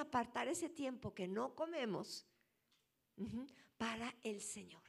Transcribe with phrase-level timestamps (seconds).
[0.00, 2.26] apartar ese tiempo que no comemos
[3.76, 4.82] para el Señor.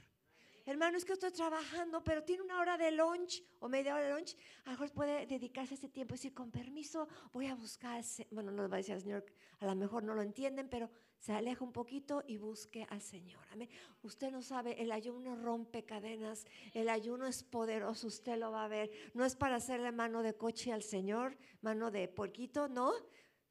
[0.66, 4.14] Hermano, es que estoy trabajando, pero tiene una hora de lunch o media hora de
[4.14, 4.38] lunch.
[4.66, 8.04] A lo mejor puede dedicarse ese tiempo y decir, con permiso, voy a buscar, al
[8.04, 8.28] Se-".
[8.32, 9.26] bueno, no le va a decir al Señor,
[9.60, 13.44] a lo mejor no lo entienden, pero se aleja un poquito y busque al Señor.
[13.52, 13.70] Amén.
[14.04, 18.68] Usted no sabe, el ayuno rompe cadenas, el ayuno es poderoso, usted lo va a
[18.68, 18.92] ver.
[19.14, 22.92] No es para hacerle mano de coche al Señor, mano de porquito, no.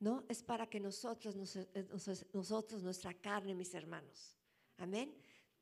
[0.01, 4.35] No, es para que nosotros, nos- eh, nos- nosotros, nuestra carne, mis hermanos,
[4.79, 5.15] amén,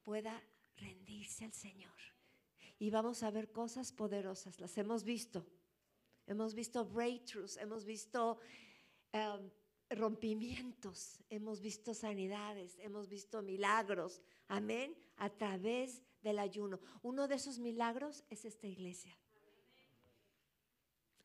[0.03, 0.41] pueda
[0.77, 1.93] rendirse al Señor.
[2.79, 5.45] Y vamos a ver cosas poderosas, las hemos visto.
[6.27, 8.39] Hemos visto breakthroughs, hemos visto
[9.13, 9.51] um,
[9.91, 16.79] rompimientos, hemos visto sanidades, hemos visto milagros, amén, a través del ayuno.
[17.03, 19.17] Uno de esos milagros es esta iglesia.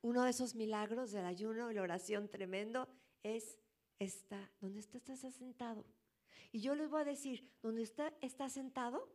[0.02, 2.88] Uno de esos milagros del ayuno y la oración tremendo
[3.24, 3.58] es
[4.00, 5.86] esta, donde está, estás sentado.
[6.52, 9.10] Y yo les voy a decir, donde está, está sentado,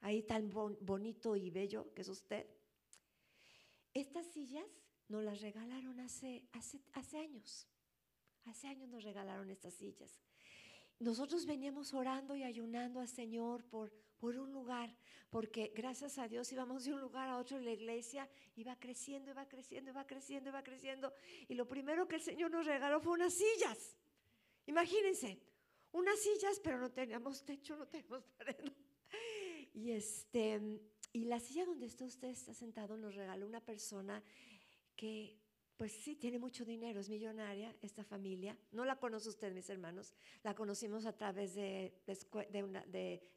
[0.00, 2.46] ahí tan bon- bonito y bello que es usted,
[3.94, 4.66] estas sillas
[5.08, 7.66] nos las regalaron hace, hace, hace años.
[8.44, 10.20] Hace años nos regalaron estas sillas.
[10.98, 14.94] Nosotros veníamos orando y ayunando al Señor por, por un lugar,
[15.30, 19.30] porque gracias a Dios íbamos de un lugar a otro en la iglesia, iba creciendo,
[19.30, 21.12] iba creciendo, iba creciendo, iba creciendo.
[21.48, 23.96] Y lo primero que el Señor nos regaló fue unas sillas.
[24.66, 25.40] Imagínense,
[25.92, 28.72] unas sillas, pero no teníamos techo, no teníamos pared.
[29.74, 30.80] Y este,
[31.12, 34.22] y la silla donde está usted está sentado nos regaló una persona
[34.96, 35.38] que
[35.76, 38.56] pues sí, tiene mucho dinero, es millonaria esta familia.
[38.70, 40.14] No la conoce usted, mis hermanos.
[40.42, 42.84] La conocimos a través de, de, de una-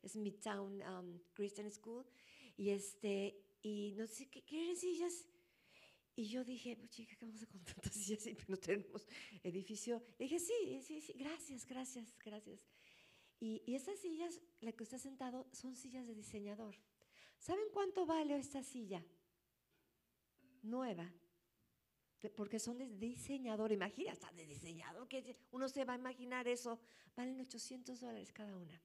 [0.07, 2.05] Smithtown um, Christian School.
[2.55, 5.27] Y, este, y no sé, ¿qué quieren sillas?
[6.15, 9.07] Y yo dije, pues chica, ¿qué vamos a con tantas sillas si no tenemos
[9.43, 10.03] edificio?
[10.17, 12.67] Le dije, sí, sí, sí, gracias, gracias, gracias.
[13.39, 16.75] Y, y esas sillas, la que está sentado, son sillas de diseñador.
[17.37, 19.03] ¿Saben cuánto vale esta silla?
[20.63, 21.11] Nueva.
[22.35, 26.79] Porque son de diseñador, imagina, hasta de diseñador, que uno se va a imaginar eso,
[27.15, 28.81] valen 800 dólares cada una.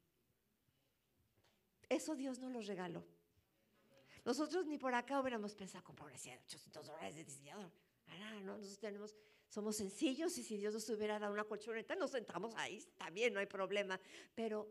[1.89, 3.05] Eso Dios nos los regaló.
[4.25, 7.71] Nosotros ni por acá hubiéramos pensado comprar una silla de 800 dólares de diseñador.
[8.07, 9.17] Ah, no, no, nosotros tenemos,
[9.49, 13.41] somos sencillos y si Dios nos hubiera dado una colchoneta, nos sentamos ahí, bien, no
[13.41, 14.01] hay problema.
[14.35, 14.69] Pero,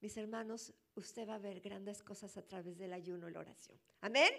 [0.00, 3.78] mis hermanos, usted va a ver grandes cosas a través del ayuno y la oración.
[4.00, 4.32] Amén.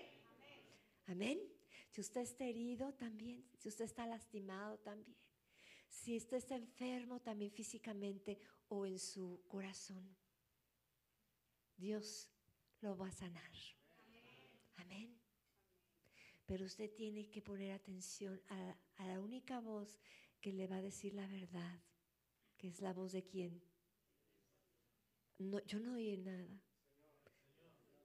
[1.08, 1.53] Amén.
[1.94, 5.16] Si usted está herido también, si usted está lastimado también,
[5.88, 10.04] si usted está enfermo también físicamente o en su corazón,
[11.78, 12.32] Dios
[12.82, 13.52] lo va a sanar.
[14.78, 15.16] Amén.
[16.48, 20.00] Pero usted tiene que poner atención a, la única voz
[20.42, 21.80] que le va a decir la verdad,
[22.58, 23.62] que es la voz de quién.
[25.38, 26.60] No, yo no oí nada.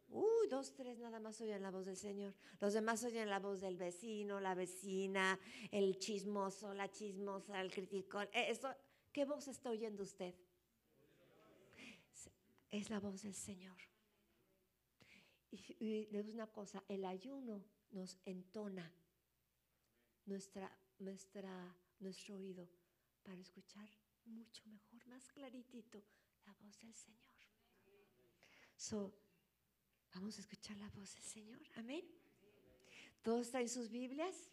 [0.08, 2.34] Uy, dos, tres nada más oyen la voz del Señor.
[2.60, 5.38] Los demás oyen la voz del vecino, la vecina,
[5.70, 8.28] el chismoso, la chismosa, el criticón.
[8.32, 8.74] Eh, Eso,
[9.12, 10.34] ¿Qué voz está oyendo usted?
[12.70, 13.76] Es la voz del Señor.
[15.50, 18.92] Y, y una cosa, el ayuno nos entona
[20.26, 22.69] nuestra, nuestra, nuestro oído
[23.22, 23.88] para escuchar
[24.26, 26.02] mucho mejor, más claritito
[26.46, 27.34] la voz del Señor.
[28.76, 29.12] So,
[30.14, 31.60] vamos a escuchar la voz del Señor.
[31.76, 32.04] Amén.
[33.22, 34.50] Todos traen sus Biblias,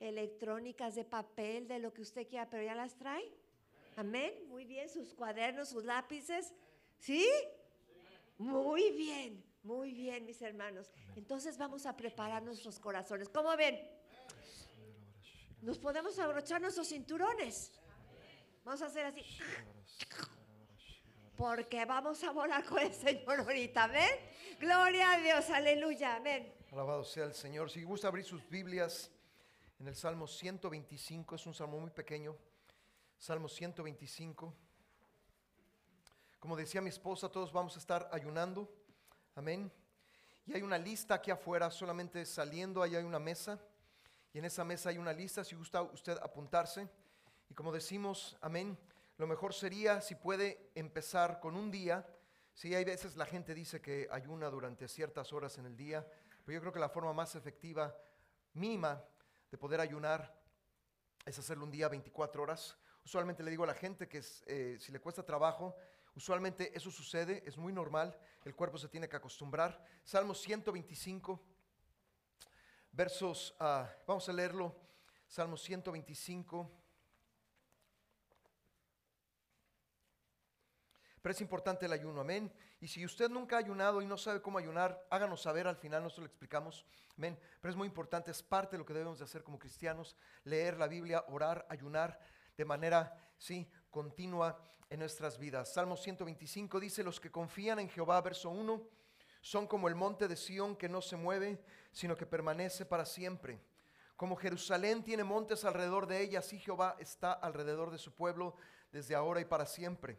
[0.00, 3.24] electrónicas de papel, de lo que usted quiera, pero ya las trae.
[3.96, 4.32] Amén.
[4.48, 6.52] Muy bien, sus cuadernos, sus lápices.
[6.98, 7.28] ¿Sí?
[8.38, 10.90] Muy bien, muy bien, mis hermanos.
[11.16, 13.28] Entonces vamos a preparar nuestros corazones.
[13.28, 13.78] ¿Cómo ven?
[15.62, 17.72] Nos podemos abrochar nuestros cinturones.
[18.64, 19.22] Vamos a hacer así.
[21.36, 23.84] Porque vamos a volar con el Señor ahorita.
[23.84, 24.10] Amén.
[24.60, 25.50] Gloria a Dios.
[25.50, 26.16] Aleluya.
[26.16, 26.54] Amén.
[26.70, 27.70] Alabado sea el Señor.
[27.70, 29.10] Si gusta abrir sus Biblias
[29.80, 32.36] en el Salmo 125, es un salmo muy pequeño.
[33.18, 34.54] Salmo 125.
[36.38, 38.70] Como decía mi esposa, todos vamos a estar ayunando.
[39.34, 39.72] Amén.
[40.46, 43.58] Y hay una lista aquí afuera, solamente saliendo, ahí hay una mesa.
[44.32, 46.88] Y en esa mesa hay una lista, si gusta usted apuntarse.
[47.48, 48.78] Y como decimos, amén,
[49.16, 52.06] lo mejor sería si puede empezar con un día.
[52.52, 56.06] Sí, hay veces la gente dice que ayuna durante ciertas horas en el día,
[56.44, 57.96] pero yo creo que la forma más efectiva,
[58.54, 59.04] mínima,
[59.50, 60.36] de poder ayunar
[61.24, 62.76] es hacerlo un día 24 horas.
[63.04, 65.76] Usualmente le digo a la gente que eh, si le cuesta trabajo,
[66.14, 69.84] usualmente eso sucede, es muy normal, el cuerpo se tiene que acostumbrar.
[70.02, 71.40] Salmo 125,
[72.90, 74.74] versos, ah, vamos a leerlo,
[75.26, 76.83] Salmo 125.
[81.24, 82.52] Pero es importante el ayuno, amén.
[82.82, 86.02] Y si usted nunca ha ayunado y no sabe cómo ayunar, háganos saber al final,
[86.02, 86.84] nosotros lo explicamos,
[87.16, 87.38] amén.
[87.62, 90.76] Pero es muy importante, es parte de lo que debemos de hacer como cristianos, leer
[90.76, 92.20] la Biblia, orar, ayunar
[92.58, 94.60] de manera, sí, continua
[94.90, 95.72] en nuestras vidas.
[95.72, 98.86] Salmo 125 dice, los que confían en Jehová, verso 1,
[99.40, 101.58] son como el monte de Sión que no se mueve,
[101.90, 103.58] sino que permanece para siempre.
[104.14, 108.56] Como Jerusalén tiene montes alrededor de ella, así Jehová está alrededor de su pueblo
[108.92, 110.18] desde ahora y para siempre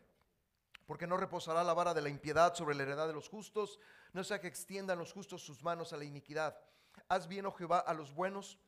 [0.85, 3.79] porque no reposará la vara de la impiedad sobre la heredad de los justos,
[4.13, 6.57] no sea que extiendan los justos sus manos a la iniquidad.
[7.07, 8.59] Haz bien, oh Jehová, a los buenos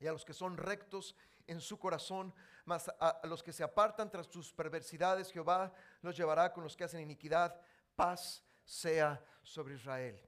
[0.00, 1.14] y a los que son rectos
[1.46, 2.34] en su corazón,
[2.64, 6.84] mas a, los que se apartan tras tus perversidades, Jehová los llevará con los que
[6.84, 7.60] hacen iniquidad.
[7.94, 10.20] Paz sea sobre Israel.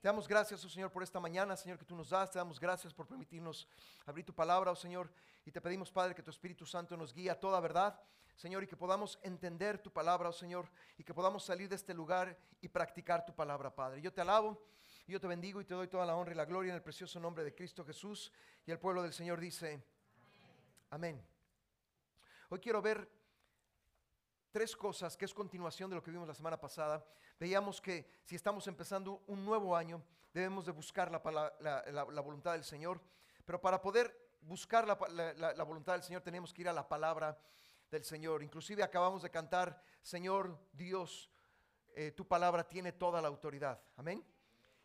[0.00, 2.30] Te damos gracias, oh Señor, por esta mañana, Señor, que tú nos das.
[2.30, 3.66] Te damos gracias por permitirnos
[4.06, 5.10] abrir tu palabra, oh Señor.
[5.44, 7.98] Y te pedimos, Padre, que tu Espíritu Santo nos guíe a toda verdad.
[8.38, 11.92] Señor, y que podamos entender tu palabra, oh Señor, y que podamos salir de este
[11.92, 14.00] lugar y practicar tu palabra, Padre.
[14.00, 14.62] Yo te alabo,
[15.08, 17.18] yo te bendigo y te doy toda la honra y la gloria en el precioso
[17.18, 18.32] nombre de Cristo Jesús.
[18.64, 19.82] Y el pueblo del Señor dice,
[20.90, 21.20] amén.
[22.48, 23.10] Hoy quiero ver
[24.52, 27.04] tres cosas que es continuación de lo que vimos la semana pasada.
[27.40, 30.00] Veíamos que si estamos empezando un nuevo año,
[30.32, 33.00] debemos de buscar la, voluntad del Señor,
[33.44, 37.36] pero para poder buscar la, voluntad del Señor tenemos que ir a la palabra
[37.90, 38.42] del Señor.
[38.42, 41.30] Inclusive acabamos de cantar, Señor Dios,
[41.94, 43.82] eh, tu palabra tiene toda la autoridad.
[43.96, 44.24] Amén.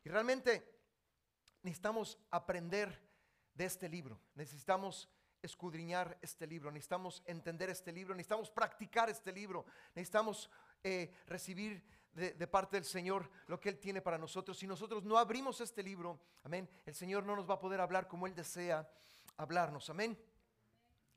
[0.04, 0.74] Y realmente
[1.62, 3.02] necesitamos aprender
[3.54, 4.20] de este libro.
[4.36, 5.10] Necesitamos
[5.42, 10.50] escudriñar este libro, necesitamos entender este libro, necesitamos practicar este libro, necesitamos
[10.84, 11.84] eh, recibir
[12.14, 14.58] de, de, parte del Señor lo que Él tiene para nosotros.
[14.58, 18.08] Si nosotros no abrimos este libro, amén, el Señor no nos va a poder hablar
[18.08, 18.90] como Él desea
[19.38, 20.18] hablarnos, amén.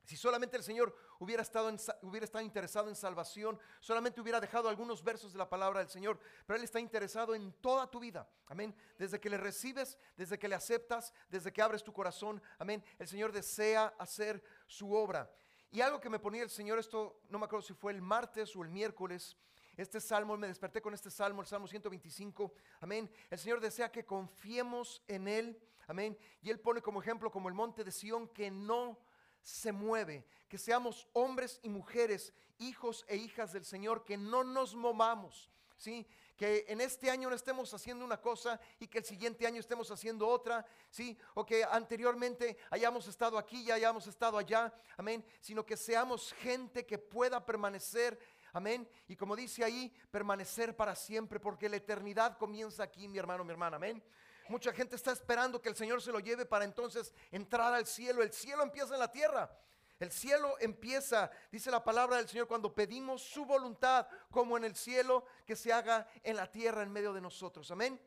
[0.07, 1.69] Si solamente el Señor hubiera estado,
[2.01, 6.17] hubiera estado interesado en salvación, solamente hubiera dejado algunos versos de la palabra del Señor,
[6.45, 8.25] pero Él está interesado en toda tu vida.
[8.45, 8.73] Amén.
[8.97, 12.41] Desde que le recibes, desde que le aceptas, desde que abres tu corazón.
[12.57, 12.81] Amén.
[12.97, 15.29] El Señor desea hacer su obra.
[15.71, 18.55] Y algo que me ponía el Señor, esto no me acuerdo si fue el martes
[18.55, 19.35] o el miércoles,
[19.75, 22.53] este salmo, me desperté con este salmo, el salmo 125.
[22.79, 23.11] Amén.
[23.29, 25.61] El Señor desea que confiemos en Él.
[25.85, 26.17] Amén.
[26.41, 28.97] Y Él pone como ejemplo como el monte de Sión que no
[29.47, 34.75] se mueve, que seamos hombres y mujeres, hijos e hijas del Señor, que no nos
[34.75, 36.05] movamos, ¿sí?
[36.35, 39.89] Que en este año no estemos haciendo una cosa y que el siguiente año estemos
[39.89, 41.17] haciendo otra, ¿sí?
[41.33, 46.85] O que anteriormente hayamos estado aquí y hayamos estado allá, amén, sino que seamos gente
[46.85, 48.19] que pueda permanecer
[48.53, 48.89] Amén.
[49.07, 53.51] Y como dice ahí, permanecer para siempre, porque la eternidad comienza aquí, mi hermano, mi
[53.51, 53.75] hermana.
[53.75, 54.01] Amén.
[54.49, 58.23] Mucha gente está esperando que el Señor se lo lleve para entonces entrar al cielo.
[58.23, 59.51] El cielo empieza en la tierra.
[59.99, 64.75] El cielo empieza, dice la palabra del Señor, cuando pedimos su voluntad, como en el
[64.75, 67.71] cielo, que se haga en la tierra en medio de nosotros.
[67.71, 67.99] Amén.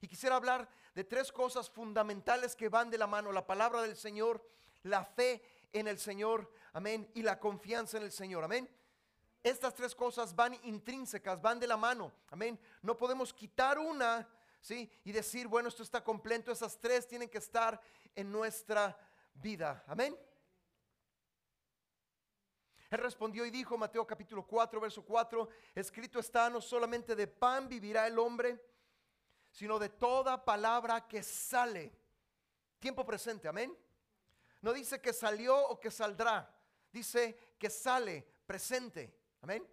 [0.00, 3.30] Y quisiera hablar de tres cosas fundamentales que van de la mano.
[3.30, 4.44] La palabra del Señor,
[4.82, 5.42] la fe
[5.72, 8.68] en el Señor, amén, y la confianza en el Señor, amén.
[9.42, 12.58] Estas tres cosas van intrínsecas, van de la mano, amén.
[12.82, 14.28] No podemos quitar una
[14.70, 17.80] y decir, bueno, esto está completo, esas tres tienen que estar
[18.14, 18.98] en nuestra
[19.34, 19.84] vida.
[19.86, 20.18] Amén.
[22.90, 27.68] Él respondió y dijo, Mateo capítulo 4, verso 4, escrito está, no solamente de pan
[27.68, 28.60] vivirá el hombre,
[29.50, 31.92] sino de toda palabra que sale.
[32.78, 33.76] Tiempo presente, amén.
[34.62, 36.52] No dice que salió o que saldrá,
[36.92, 39.66] dice que sale presente, amén.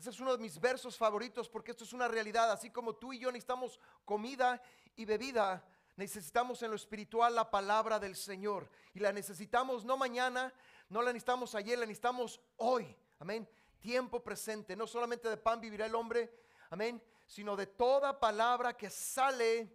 [0.00, 2.50] Ese es uno de mis versos favoritos porque esto es una realidad.
[2.50, 4.62] Así como tú y yo necesitamos comida
[4.96, 5.62] y bebida,
[5.94, 8.70] necesitamos en lo espiritual la palabra del Señor.
[8.94, 10.54] Y la necesitamos no mañana,
[10.88, 12.96] no la necesitamos ayer, la necesitamos hoy.
[13.18, 13.46] Amén.
[13.78, 14.74] Tiempo presente.
[14.74, 16.32] No solamente de pan vivirá el hombre,
[16.70, 19.70] amén, sino de toda palabra que sale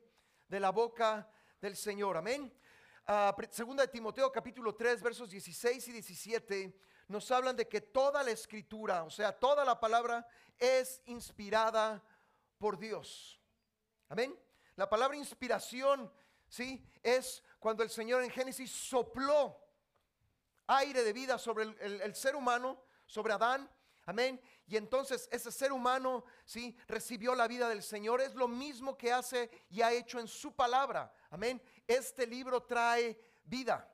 [0.48, 1.30] de la boca
[1.62, 2.18] del Señor.
[2.18, 2.52] Amén.
[3.06, 8.24] Ah, segunda de Timoteo capítulo 3 versos 16 y 17 nos hablan de que toda
[8.24, 12.04] la escritura, o sea, toda la palabra es inspirada
[12.58, 13.40] por Dios.
[14.10, 14.38] Amén.
[14.76, 16.12] La palabra inspiración,
[16.48, 16.86] ¿sí?
[17.04, 19.58] Es cuando el Señor en Génesis sopló
[20.68, 23.70] aire de vida sobre el, ser humano, sobre Adán.
[24.08, 24.42] Amén.
[24.68, 26.76] Y entonces ese ser humano, ¿sí?
[26.88, 28.20] Recibió la vida del Señor.
[28.22, 31.14] Es lo mismo que hace y ha hecho en su palabra.
[31.30, 31.62] Amén.
[31.88, 33.92] Este libro trae vida.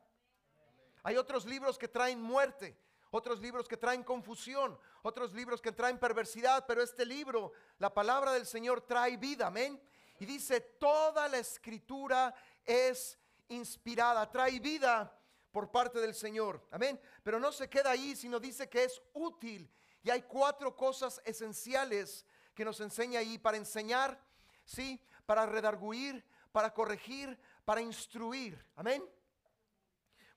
[1.03, 2.77] Hay otros libros que traen muerte
[3.11, 8.31] otros libros que traen confusión, otros libros que traen perversidad, pero este libro, la palabra
[8.31, 9.79] del Señor trae vida, amén.
[10.19, 12.33] Y dice, toda la escritura
[12.65, 15.13] es inspirada, trae vida
[15.51, 16.99] por parte del Señor, amén.
[17.21, 19.69] Pero no se queda ahí, sino dice que es útil
[20.03, 22.25] Y hay cuatro cosas esenciales
[22.55, 24.19] que nos enseña ahí para enseñar,
[24.63, 24.99] ¿sí?
[25.25, 28.65] Para redarguir, para corregir, para instruir.
[28.75, 29.03] Amén.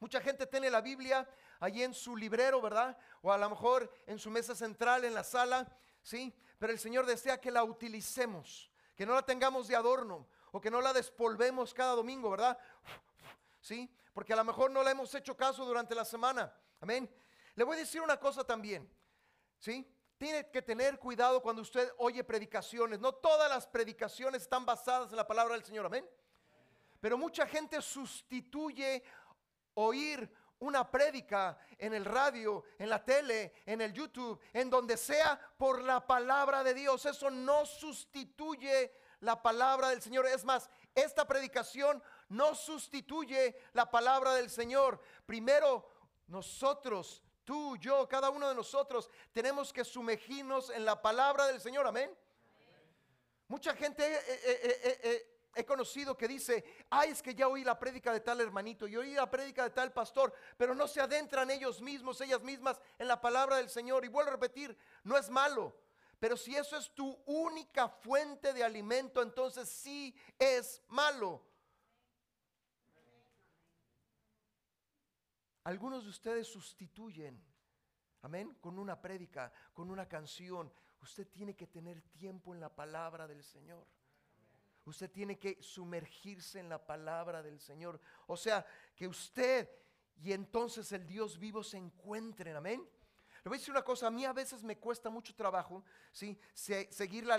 [0.00, 1.26] Mucha gente tiene la Biblia
[1.64, 2.97] allí en su librero, ¿verdad?
[3.23, 5.66] O a lo mejor en su mesa central, en la sala,
[6.02, 6.35] ¿sí?
[6.59, 10.71] Pero el Señor desea que la utilicemos, que no la tengamos de adorno o que
[10.71, 12.59] no la despolvemos cada domingo, ¿verdad?
[13.61, 13.90] ¿Sí?
[14.12, 16.54] Porque a lo mejor no la hemos hecho caso durante la semana.
[16.80, 17.11] Amén.
[17.54, 18.88] Le voy a decir una cosa también.
[19.59, 19.90] ¿Sí?
[20.18, 23.00] Tiene que tener cuidado cuando usted oye predicaciones.
[23.00, 25.87] No todas las predicaciones están basadas en la palabra del Señor.
[25.87, 26.06] Amén.
[27.00, 29.02] Pero mucha gente sustituye
[29.75, 30.30] oír
[30.64, 35.83] una prédica en el radio, en la tele, en el YouTube, en donde sea por
[35.83, 37.04] la palabra de Dios.
[37.04, 40.26] Eso no sustituye la palabra del Señor.
[40.26, 45.00] Es más, esta predicación no sustituye la palabra del Señor.
[45.26, 45.87] Primero,
[46.28, 51.87] nosotros, tú, yo, cada uno de nosotros, tenemos que sumergirnos en la palabra del Señor.
[51.87, 52.11] Amén.
[53.49, 57.78] Mucha gente eh, eh, eh, he conocido que dice, ay, es que ya oí la
[57.78, 61.50] prédica de tal hermanito y oí la prédica de tal pastor, pero no se adentran
[61.50, 64.04] ellos mismos, ellas mismas en la palabra del Señor.
[64.04, 65.76] Y vuelvo a repetir, no es malo,
[66.18, 71.44] pero si eso es tu única fuente de alimento, entonces sí es malo.
[75.64, 77.42] Algunos de ustedes sustituyen,
[78.20, 80.70] amén, con una prédica, con una canción.
[81.00, 83.87] Usted tiene que tener tiempo en la palabra del Señor.
[84.86, 88.00] Usted tiene que sumergirse en la palabra del Señor.
[88.26, 89.68] O sea, que usted
[90.22, 92.56] y entonces el Dios vivo se encuentren.
[92.56, 92.88] Amén.
[93.42, 96.38] Le voy a decir una cosa, a mí a veces me cuesta mucho trabajo, ¿sí?
[96.54, 97.36] seguir la,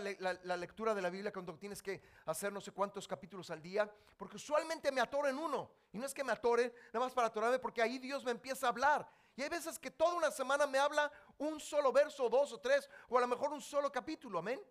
[0.55, 4.35] lectura de la Biblia cuando tienes que hacer no sé cuántos capítulos al día, porque
[4.35, 5.71] usualmente me atoro en uno.
[5.91, 8.67] Y no es que me atore, nada más para atorarme, porque ahí Dios me empieza
[8.67, 9.09] a hablar.
[9.35, 12.87] Y hay veces que toda una semana me habla un solo verso, dos o tres,
[13.09, 14.61] o a lo mejor un solo capítulo, amén.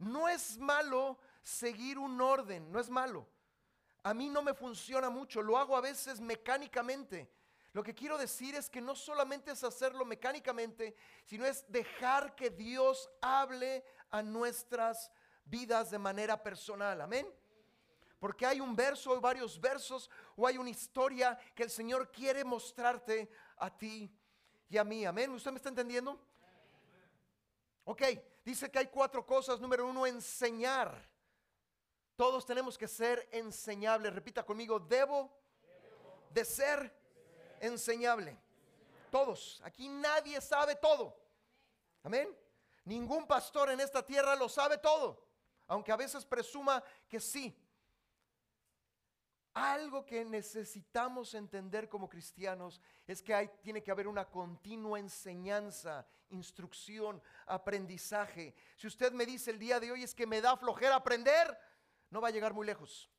[0.00, 3.28] No es malo seguir un orden, no es malo.
[4.02, 7.30] A mí no me funciona mucho, lo hago a veces mecánicamente.
[7.72, 12.50] Lo que quiero decir es que no solamente es hacerlo mecánicamente, sino es dejar que
[12.50, 15.12] Dios hable a nuestras
[15.44, 17.02] vidas de manera personal.
[17.02, 17.30] Amén.
[18.18, 22.42] Porque hay un verso o varios versos o hay una historia que el Señor quiere
[22.42, 24.10] mostrarte a ti
[24.70, 25.04] y a mí.
[25.04, 25.30] Amén.
[25.30, 26.18] ¿Usted me está entendiendo?
[27.84, 28.02] Ok,
[28.50, 29.60] dice que hay cuatro cosas.
[29.60, 31.08] Número uno, enseñar.
[32.16, 34.12] Todos tenemos que ser enseñables.
[34.12, 35.30] Repita conmigo, debo,
[36.30, 36.94] de ser,
[37.60, 38.38] enseñable.
[39.10, 39.60] Todos.
[39.64, 41.16] Aquí nadie sabe todo.
[42.02, 42.36] Amén.
[42.84, 45.26] Ningún pastor en esta tierra lo sabe todo.
[45.66, 47.56] Aunque a veces presuma que sí.
[49.54, 56.06] Algo que necesitamos entender como cristianos es que hay, tiene que haber una continua enseñanza,
[56.30, 58.54] instrucción, aprendizaje.
[58.76, 61.58] Si usted me dice el día de hoy es que me da flojera aprender,
[62.10, 63.10] no va a llegar muy lejos.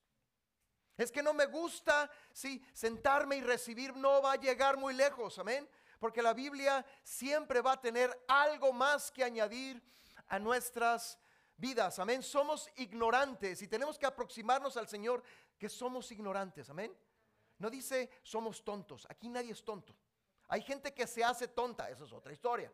[0.98, 5.38] Es que no me gusta, sí, sentarme y recibir, no va a llegar muy lejos,
[5.40, 5.68] amén.
[6.00, 9.82] Porque la Biblia siempre va a tener algo más que añadir
[10.28, 11.18] a nuestras
[11.58, 12.24] vidas, amén.
[12.24, 15.24] Somos ignorantes y tenemos que aproximarnos al Señor
[15.62, 16.92] que somos ignorantes, amén.
[17.60, 19.96] No dice somos tontos, aquí nadie es tonto.
[20.48, 22.74] Hay gente que se hace tonta, esa es otra historia.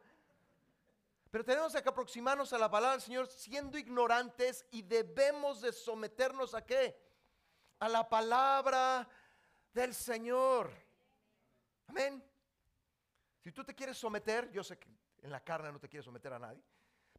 [1.30, 6.56] Pero tenemos que aproximarnos a la palabra del Señor siendo ignorantes y debemos de someternos
[6.56, 6.98] a qué?
[7.80, 9.06] A la palabra
[9.74, 10.72] del Señor.
[11.88, 12.24] Amén.
[13.44, 14.88] Si tú te quieres someter, yo sé que
[15.24, 16.64] en la carne no te quieres someter a nadie,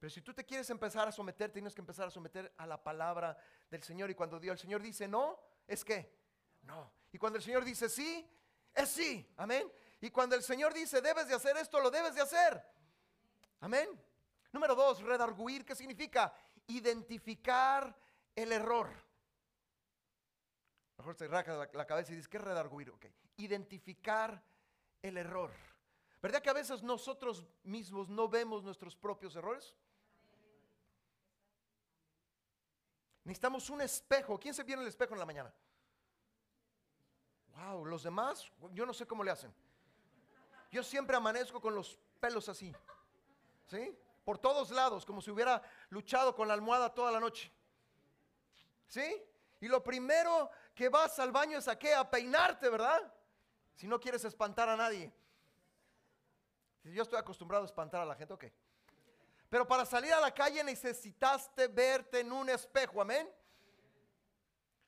[0.01, 2.83] pero si tú te quieres empezar a someter, tienes que empezar a someter a la
[2.83, 3.37] palabra
[3.71, 4.09] del Señor.
[4.11, 6.13] Y cuando Dios, el Señor dice no, es que
[6.63, 6.93] no.
[7.13, 8.29] Y cuando el Señor dice sí,
[8.75, 9.33] es sí.
[9.37, 9.71] Amén.
[10.01, 12.61] Y cuando el Señor dice debes de hacer esto, lo debes de hacer.
[13.61, 13.89] Amén.
[14.53, 15.65] Número dos, redarguir.
[15.65, 16.35] ¿Qué significa?
[16.67, 17.97] Identificar
[18.35, 18.89] el error.
[20.97, 22.91] Mejor se raca la, cabeza y dice, ¿qué es redarguir?
[22.91, 23.07] Ok.
[23.37, 24.43] Identificar
[25.03, 25.53] el error.
[26.21, 29.77] ¿Verdad que a veces nosotros mismos no vemos nuestros propios errores?
[33.29, 34.41] Necesitamos un espejo.
[34.41, 35.53] ¿Quién se viene el espejo en la mañana?
[37.55, 39.55] Wow, los demás, yo no sé cómo le hacen.
[40.71, 42.75] Yo siempre amanezco con los pelos así.
[43.67, 43.95] ¿Sí?
[44.25, 47.53] Por todos lados, como si hubiera luchado con la almohada toda la noche.
[48.87, 49.23] ¿Sí?
[49.61, 51.93] Y lo primero que vas al baño es a qué?
[51.95, 53.13] A peinarte, ¿verdad?
[53.75, 55.13] Si no quieres espantar a nadie.
[56.83, 58.47] Yo estoy acostumbrado a espantar a la gente, ok.
[59.49, 63.29] Pero para salir a la calle necesitaste verte en un espejo, amén.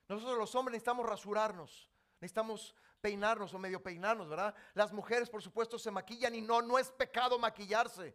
[0.08, 1.88] Nosotros los hombres necesitamos rasurarnos,
[2.20, 4.54] necesitamos peinarnos o medio peinarnos, ¿verdad?
[4.74, 8.14] Las mujeres, por supuesto, se maquillan y no, no es pecado maquillarse.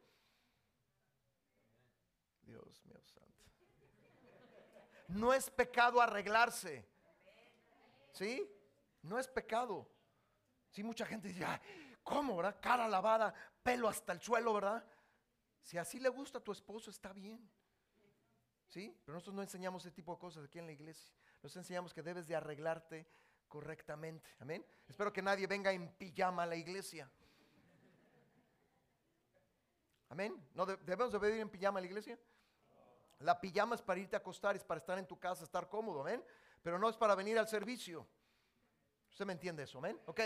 [2.44, 3.42] Dios mío santo.
[5.08, 6.88] No es pecado arreglarse.
[8.12, 8.48] ¿Sí?
[9.02, 9.90] No es pecado.
[10.70, 11.46] Sí, mucha gente dice,
[12.04, 12.58] ¿cómo, verdad?
[12.62, 13.34] Cara lavada,
[13.64, 14.86] pelo hasta el suelo, ¿verdad?
[15.66, 17.50] Si así le gusta a tu esposo, está bien.
[18.68, 18.96] ¿Sí?
[19.04, 21.12] Pero nosotros no enseñamos ese tipo de cosas aquí en la iglesia.
[21.42, 23.08] Nos enseñamos que debes de arreglarte
[23.48, 24.30] correctamente.
[24.40, 24.64] Amén.
[24.88, 27.10] Espero que nadie venga en pijama a la iglesia.
[30.10, 30.40] Amén.
[30.54, 32.20] ¿No debemos de venir en pijama a la iglesia?
[33.22, 36.02] La pijama es para irte a acostar, es para estar en tu casa, estar cómodo,
[36.02, 36.24] amén.
[36.62, 38.08] Pero no es para venir al servicio.
[39.10, 40.00] ¿Usted me entiende eso, amén?
[40.06, 40.22] Ok.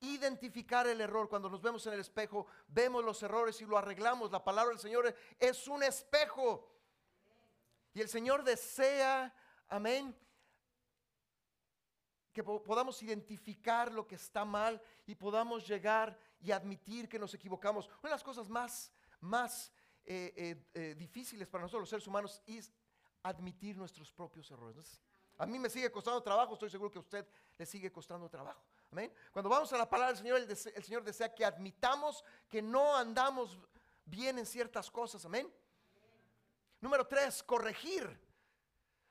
[0.00, 1.28] Identificar el error.
[1.28, 4.30] Cuando nos vemos en el espejo, vemos los errores y lo arreglamos.
[4.30, 6.68] La palabra del Señor es un espejo.
[7.94, 9.34] Y el Señor desea,
[9.68, 10.16] amén,
[12.32, 17.88] que podamos identificar lo que está mal y podamos llegar y admitir que nos equivocamos.
[17.88, 19.72] Una de las cosas más, más
[20.04, 22.72] eh, eh, eh, difíciles para nosotros los seres humanos es
[23.24, 25.02] admitir nuestros propios errores.
[25.36, 27.26] A mí me sigue costando trabajo, estoy seguro que a usted
[27.56, 28.64] le sigue costando trabajo.
[28.90, 29.12] Amén.
[29.32, 33.58] Cuando vamos a la palabra del Señor, el, Señor desea que admitamos que no andamos
[34.04, 35.24] bien en ciertas cosas.
[35.24, 35.52] Amén.
[36.80, 38.18] Número tres, corregir.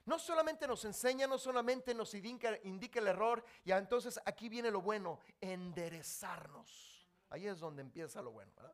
[0.05, 4.71] No solamente nos enseña, no solamente nos indica, indica el error, y entonces aquí viene
[4.71, 7.05] lo bueno, enderezarnos.
[7.29, 8.73] Ahí es donde empieza lo bueno, ¿verdad?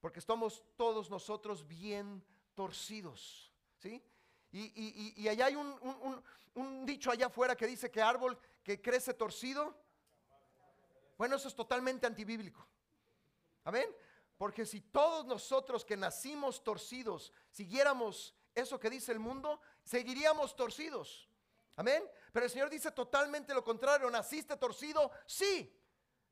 [0.00, 2.22] Porque estamos todos nosotros bien
[2.54, 4.04] torcidos, ¿sí?
[4.52, 6.22] Y, allá hay un,
[6.54, 9.74] un, dicho allá afuera que dice que árbol que crece torcido,
[11.16, 12.66] bueno, eso es totalmente antibíblico.
[13.64, 13.94] Amén.
[14.36, 21.28] Porque si todos nosotros que nacimos torcidos siguiéramos eso que dice el mundo, seguiríamos torcidos.
[21.76, 22.08] Amén.
[22.32, 24.10] Pero el Señor dice totalmente lo contrario.
[24.10, 25.10] ¿Naciste torcido?
[25.26, 25.80] Sí.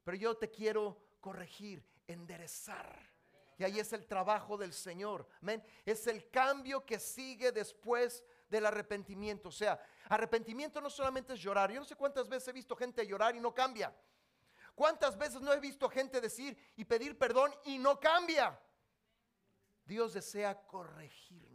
[0.04, 3.10] Pero yo te quiero corregir, enderezar.
[3.58, 5.26] Y ahí es el trabajo del Señor.
[5.40, 5.62] Amén.
[5.84, 9.48] Es el cambio que sigue después del arrepentimiento.
[9.48, 11.70] O sea, arrepentimiento no solamente es llorar.
[11.70, 13.94] Yo no sé cuántas veces he visto gente llorar y no cambia.
[14.74, 18.58] ¿Cuántas veces no he visto gente decir y pedir perdón y no cambia?
[19.84, 21.52] Dios desea corregirnos.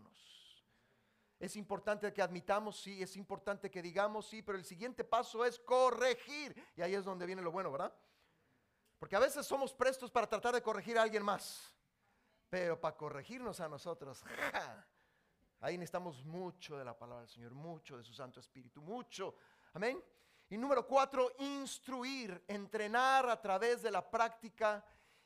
[1.39, 5.60] Es importante que admitamos, sí, es importante que digamos, sí, pero el siguiente paso es
[5.60, 6.56] corregir.
[6.75, 7.93] Y ahí es donde viene lo bueno, ¿verdad?
[8.99, 11.75] Porque a veces somos prestos para tratar de corregir a alguien más.
[12.49, 14.23] Pero para corregirnos a nosotros,
[15.60, 19.36] ahí necesitamos mucho de la palabra del Señor, mucho de su Santo Espíritu, mucho.
[19.73, 20.01] Amén.
[20.49, 24.86] Y número cuatro, instruir, entrenar a través de la práctica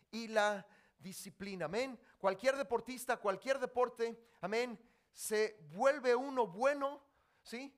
[0.10, 0.66] y la
[0.98, 1.66] disciplina.
[1.66, 2.00] Amén.
[2.18, 4.80] Cualquier deportista, cualquier deporte, amén,
[5.14, 7.04] se vuelve uno bueno,
[7.44, 7.76] ¿sí?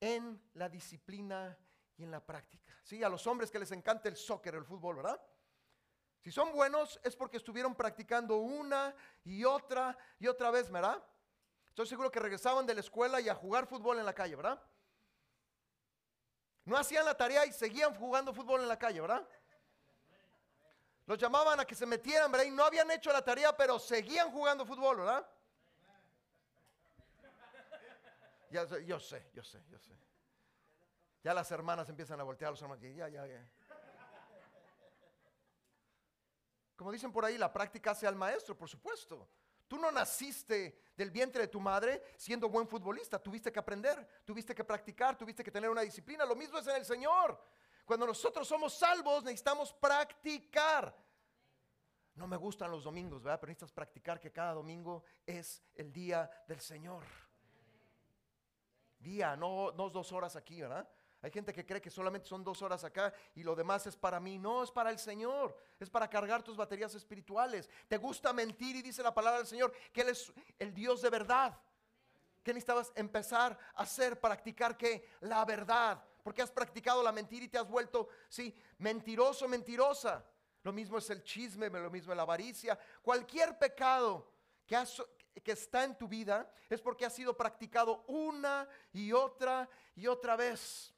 [0.00, 1.56] En la disciplina
[1.96, 2.74] y en la práctica.
[2.82, 3.02] ¿Sí?
[3.02, 5.20] A los hombres que les encanta el soccer, el fútbol, ¿verdad?
[6.20, 8.94] Si son buenos es porque estuvieron practicando una
[9.24, 11.02] y otra y otra vez, ¿verdad?
[11.68, 14.62] Estoy seguro que regresaban de la escuela y a jugar fútbol en la calle, ¿verdad?
[16.70, 19.26] No hacían la tarea y seguían jugando fútbol en la calle, ¿verdad?
[21.04, 22.46] Los llamaban a que se metieran, ¿verdad?
[22.46, 25.28] Y no habían hecho la tarea, pero seguían jugando fútbol, ¿verdad?
[28.50, 29.90] Ya, yo sé, yo sé, yo sé.
[31.24, 32.84] Ya las hermanas empiezan a voltear a los hermanos.
[32.84, 33.50] Ya, ya, ya.
[36.76, 39.28] Como dicen por ahí, la práctica hace al maestro, por supuesto.
[39.70, 43.22] Tú no naciste del vientre de tu madre siendo buen futbolista.
[43.22, 46.24] Tuviste que aprender, tuviste que practicar, tuviste que tener una disciplina.
[46.26, 47.40] Lo mismo es en el Señor.
[47.84, 50.92] Cuando nosotros somos salvos, necesitamos practicar.
[52.16, 53.38] No me gustan los domingos, ¿verdad?
[53.38, 57.04] Pero necesitas practicar que cada domingo es el día del Señor.
[58.98, 60.88] Día, no, no dos horas aquí, ¿verdad?
[61.22, 64.18] Hay gente que cree que solamente son dos horas acá y lo demás es para
[64.18, 64.38] mí.
[64.38, 65.54] No, es para el Señor.
[65.78, 67.68] Es para cargar tus baterías espirituales.
[67.88, 71.10] Te gusta mentir y dice la palabra del Señor que Él es el Dios de
[71.10, 71.58] verdad.
[72.42, 74.18] ¿Qué necesitabas empezar a hacer?
[74.18, 76.02] Practicar que la verdad.
[76.22, 80.24] Porque has practicado la mentira y te has vuelto, sí, mentiroso, mentirosa.
[80.62, 82.78] Lo mismo es el chisme, lo mismo es la avaricia.
[83.02, 84.32] Cualquier pecado
[84.66, 84.76] que,
[85.42, 90.36] que está en tu vida es porque ha sido practicado una y otra y otra
[90.36, 90.94] vez.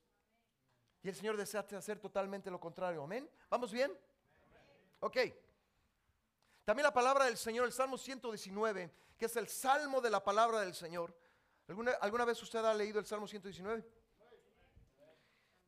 [1.03, 3.03] Y el Señor desea hacer totalmente lo contrario.
[3.03, 3.29] Amén.
[3.51, 3.93] ¿Vamos bien?
[5.01, 5.17] Ok.
[6.65, 10.61] También la palabra del Señor, el Salmo 119, que es el salmo de la palabra
[10.61, 11.15] del Señor.
[11.67, 13.85] ¿Alguna, ¿alguna vez usted ha leído el Salmo 119?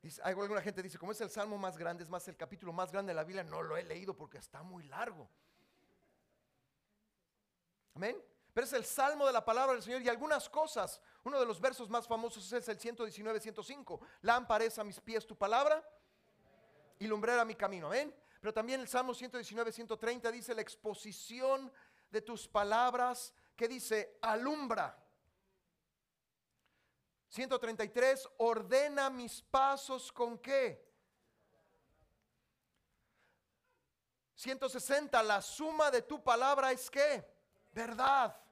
[0.03, 2.93] Dice, alguna gente dice, como es el salmo más grande, es más el capítulo más
[2.93, 5.29] grande de la Biblia, no lo he leído porque está muy largo.
[7.95, 8.23] Amén.
[8.55, 11.01] Pero es el salmo de la palabra del Señor y algunas cosas.
[11.25, 14.01] Uno de los versos más famosos es el 119, 105.
[14.23, 15.85] Lámpara es a mis pies tu palabra
[17.01, 17.89] y lumbrera mi camino.
[17.89, 18.15] Amén.
[18.41, 21.73] Pero también el Salmo 119, 130 dice la exposición
[22.11, 25.05] de tus palabras que dice alumbra.
[27.31, 30.89] 133, ordena mis pasos con qué?
[34.37, 37.29] 160, la suma de tu palabra es qué?
[37.73, 38.44] Verdad.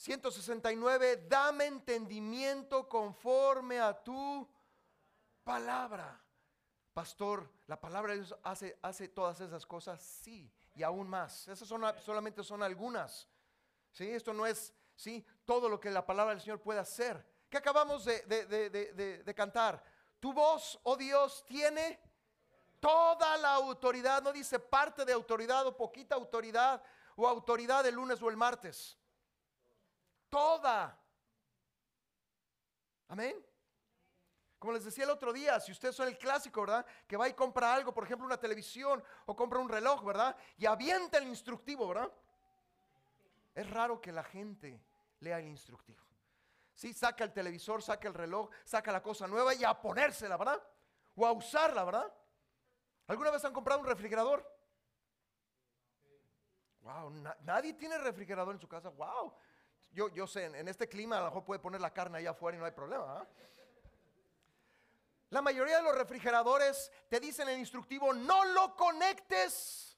[0.00, 4.48] 169, dame entendimiento conforme a tu
[5.44, 6.18] palabra.
[6.94, 10.00] Pastor, ¿la palabra de Dios hace, todas esas cosas?
[10.00, 11.46] Sí, y aún más.
[11.48, 13.28] Esas son, solamente son algunas.
[13.92, 14.08] ¿Sí?
[14.08, 15.22] Esto no es ¿sí?
[15.44, 17.22] todo lo que la palabra del Señor puede hacer.
[17.50, 18.22] ¿Qué acabamos de,
[19.22, 19.84] de cantar?
[20.18, 22.00] Tu voz, oh Dios, tiene
[22.80, 24.22] toda la autoridad.
[24.22, 26.82] No dice parte de autoridad o poquita autoridad
[27.16, 28.96] o autoridad el lunes o el martes.
[30.30, 30.96] Toda.
[33.08, 33.44] Amén.
[34.60, 36.86] Como les decía el otro día, si ustedes son el clásico, ¿verdad?
[37.06, 40.36] Que va y compra algo, por ejemplo, una televisión o compra un reloj, ¿verdad?
[40.58, 42.12] Y avienta el instructivo, ¿verdad?
[43.54, 44.80] Es raro que la gente
[45.20, 46.04] lea el instructivo.
[46.74, 50.62] Sí, saca el televisor, saca el reloj, saca la cosa nueva y a ponérsela, ¿verdad?
[51.16, 52.14] O a usarla, ¿verdad?
[53.06, 54.46] ¿Alguna vez han comprado un refrigerador?
[56.82, 57.10] Wow,
[57.42, 58.88] nadie tiene refrigerador en su casa.
[58.90, 59.34] Wow.
[59.92, 62.56] Yo, yo sé, en, este clima a lo mejor puede poner la carne allá afuera
[62.56, 63.26] y no hay problema.
[65.30, 69.96] La mayoría de los refrigeradores te dicen en el instructivo, no lo conectes.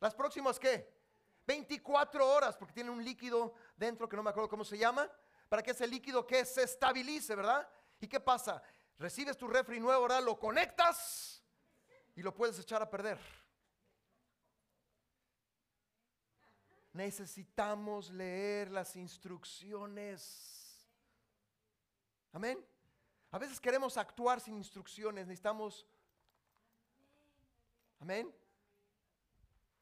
[0.00, 0.96] Las próximas, ¿qué?
[1.46, 5.10] 24 horas, porque tiene un líquido dentro que no me acuerdo cómo se llama,
[5.48, 7.68] para que ese líquido que se estabilice, ¿verdad?
[8.00, 8.62] ¿Y qué pasa?
[8.98, 10.22] Recibes tu refri nuevo, ¿verdad?
[10.22, 11.42] Lo conectas
[12.14, 13.18] y lo puedes echar a perder.
[16.92, 20.88] Necesitamos leer las instrucciones.
[22.32, 22.64] Amén.
[23.30, 25.86] A veces queremos actuar sin instrucciones, necesitamos...
[28.00, 28.34] Amén.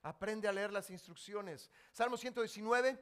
[0.03, 1.71] Aprende a leer las instrucciones.
[1.93, 2.99] Salmo 119,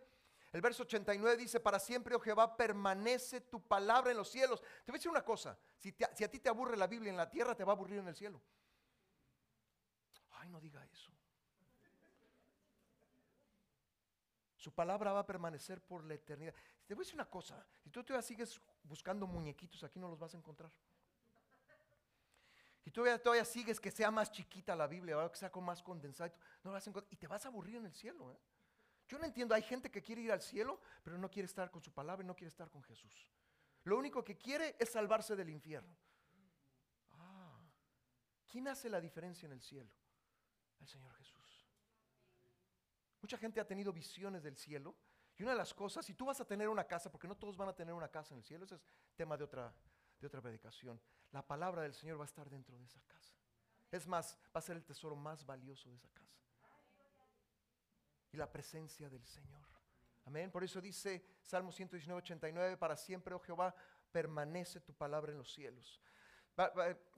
[0.53, 4.61] el verso 89 dice, para siempre, oh Jehová, permanece tu palabra en los cielos.
[4.61, 7.17] Te voy a decir una cosa, si, si a ti te aburre la Biblia en
[7.17, 8.41] la tierra, te va a aburrir en el cielo.
[10.33, 11.14] Ay, no diga eso.
[14.65, 16.55] Su palabra va a permanecer por la eternidad.
[16.87, 20.19] Te voy a decir una cosa, si tú todavía sigues buscando muñequitos, aquí no los
[20.19, 20.73] vas a encontrar.
[22.83, 26.33] Y tú todavía, sigues que sea más chiquita la Biblia, que sea con más condensado,
[26.63, 28.33] no vas a encontrar, y te vas a aburrir en el cielo.
[28.33, 28.39] ¿eh?
[29.07, 31.83] Yo no entiendo, hay gente que quiere ir al cielo, pero no quiere estar con
[31.83, 33.29] su palabra y no quiere estar con Jesús.
[33.83, 35.95] Lo único que quiere es salvarse del infierno.
[37.19, 37.61] Ah,
[38.51, 39.91] ¿quién hace la diferencia en el cielo?
[40.81, 41.44] El Señor Jesús.
[43.25, 44.95] Mucha gente ha tenido visiones del cielo.
[45.39, 47.57] Y una de las cosas, si tú vas a tener una casa, porque no todos
[47.57, 48.83] van a tener una casa en el cielo, ese es
[49.17, 49.75] tema de otra,
[50.21, 51.01] de otra predicación.
[51.33, 53.33] La palabra del Señor va a estar dentro de esa casa.
[53.91, 56.39] Es más, va a ser el tesoro más valioso de esa casa.
[58.31, 59.65] Y la presencia del Señor.
[60.27, 60.51] Amén.
[60.51, 63.75] Por eso dice Salmo 119, 89, para siempre, oh Jehová,
[64.13, 65.99] permanece tu palabra en los cielos.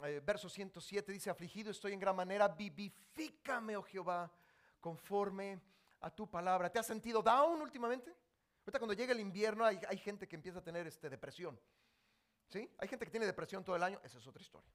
[0.05, 4.31] Eh, verso 107 dice, afligido estoy en gran manera, vivifícame, oh Jehová,
[4.81, 5.61] conforme
[6.07, 6.71] a tu palabra.
[6.71, 8.15] ¿Te has sentido down últimamente?
[8.61, 11.61] Ahorita cuando llega el invierno hay, gente que empieza a tener este, depresión.
[12.49, 12.71] ¿Sí?
[12.79, 14.71] Hay gente que tiene depresión todo el año, esa es otra historia.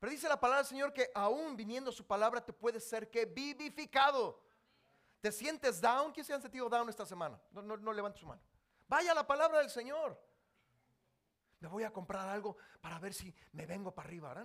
[0.00, 3.24] Pero dice la palabra del Señor que aún viniendo su palabra te puede ser que
[3.24, 4.42] vivificado.
[5.20, 6.12] ¿Te sientes down?
[6.12, 7.40] ¿Quién se han sentido down esta semana?
[7.52, 8.42] No, no, no levante su mano.
[8.88, 10.20] Vaya la palabra del Señor.
[11.60, 14.44] Me voy a comprar algo para ver si me vengo para arriba.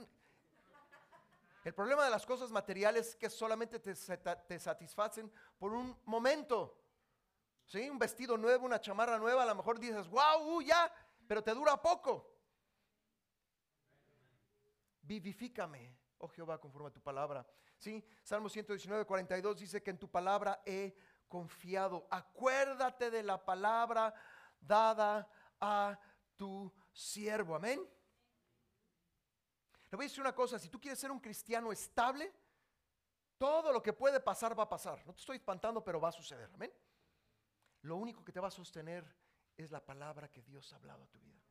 [1.63, 6.78] El problema de las cosas materiales es que solamente te, satisfacen por un momento.
[7.65, 7.89] ¿Sí?
[7.89, 10.91] Un vestido nuevo, una chamarra nueva, a lo mejor dices, wow, uh, ya,
[11.28, 12.36] pero te dura poco.
[15.04, 17.47] Vivifícame, oh Jehová, conforme a tu palabra.
[17.78, 18.04] ¿Sí?
[18.24, 20.95] Salmo 119, 42 dice que en tu palabra he
[21.28, 22.08] confiado.
[22.10, 24.13] Acuérdate de la palabra
[24.60, 25.97] dada a
[26.36, 27.56] tu siervo.
[27.56, 27.88] Amén.
[29.91, 32.32] Le voy a decir una cosa, si tú quieres ser un cristiano estable,
[33.38, 35.06] todo lo que puede pasar va a pasar.
[35.06, 36.49] No te estoy espantando, pero va a suceder.
[36.54, 36.71] Amén.
[37.82, 39.04] Lo único que te va a sostener
[39.58, 41.41] es la palabra que Dios ha hablado a tu vida.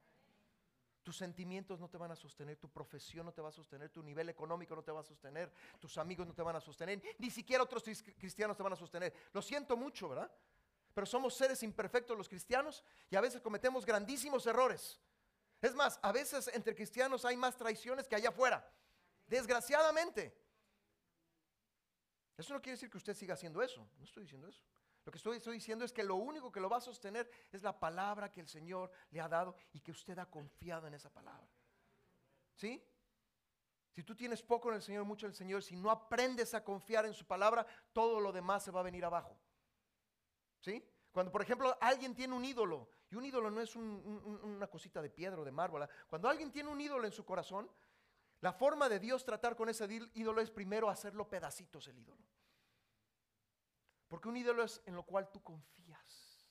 [1.02, 4.02] Tus sentimientos no te van a sostener, tu profesión no te va a sostener, tu
[4.02, 7.30] nivel económico no te va a sostener, tus amigos no te van a sostener, ni
[7.30, 9.12] siquiera otros cristianos te van a sostener.
[9.32, 10.30] Lo siento mucho, ¿verdad?
[10.94, 15.00] Pero somos seres imperfectos los cristianos y a veces cometemos grandísimos errores.
[15.60, 18.66] Es más, a veces entre cristianos hay más traiciones que allá afuera.
[19.26, 20.36] Desgraciadamente.
[22.36, 23.86] Eso no quiere decir que usted siga haciendo eso.
[23.98, 24.62] No estoy diciendo eso.
[25.04, 27.62] Lo que estoy, estoy, diciendo es que lo único que lo va a sostener es
[27.62, 31.10] la palabra que el Señor le ha dado y que usted ha confiado en esa
[31.10, 31.48] palabra.
[32.54, 32.82] ¿Sí?
[33.92, 36.62] Si tú tienes poco en el Señor, mucho en el Señor, si no aprendes a
[36.62, 39.38] confiar en su palabra, todo lo demás se va a venir abajo.
[40.60, 40.84] ¿Sí?
[41.12, 45.10] Cuando, por ejemplo, alguien tiene un ídolo, y un ídolo no es una cosita de
[45.10, 45.88] piedra o de mármol.
[46.08, 47.68] Cuando alguien tiene un ídolo en su corazón,
[48.40, 52.24] la forma de Dios tratar con ese ídolo es primero hacerlo pedacitos el ídolo.
[54.08, 56.48] Porque un ídolo es en lo cual tú confías.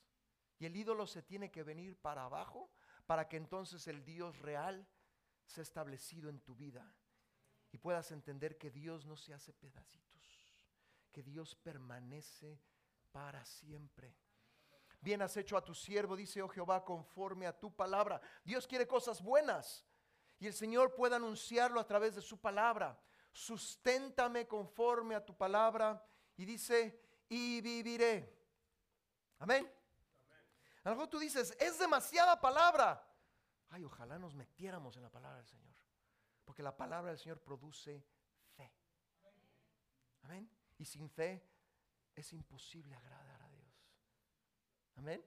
[0.59, 2.69] Y el ídolo se tiene que venir para abajo
[3.05, 4.85] para que entonces el Dios real
[5.45, 6.93] sea establecido en tu vida
[7.71, 10.57] y puedas entender que Dios no se hace pedacitos,
[11.11, 12.61] que Dios permanece
[13.11, 14.15] para siempre.
[15.01, 18.19] Bien has hecho a tu siervo, dice oh Jehová, conforme a tu palabra.
[18.43, 19.85] Dios quiere cosas buenas
[20.39, 22.99] y el Señor puede anunciarlo a través de su palabra.
[23.31, 28.37] Susténtame conforme a tu palabra y dice, y viviré.
[29.39, 29.71] Amén.
[30.83, 33.05] Algo tú dices, es demasiada palabra.
[33.69, 35.75] Ay, ojalá nos metiéramos en la palabra del Señor.
[36.43, 38.03] Porque la palabra del Señor produce
[38.55, 38.73] fe.
[40.23, 40.49] Amén.
[40.77, 41.45] Y sin fe
[42.15, 43.38] es imposible agradar a.
[44.99, 45.25] Amén.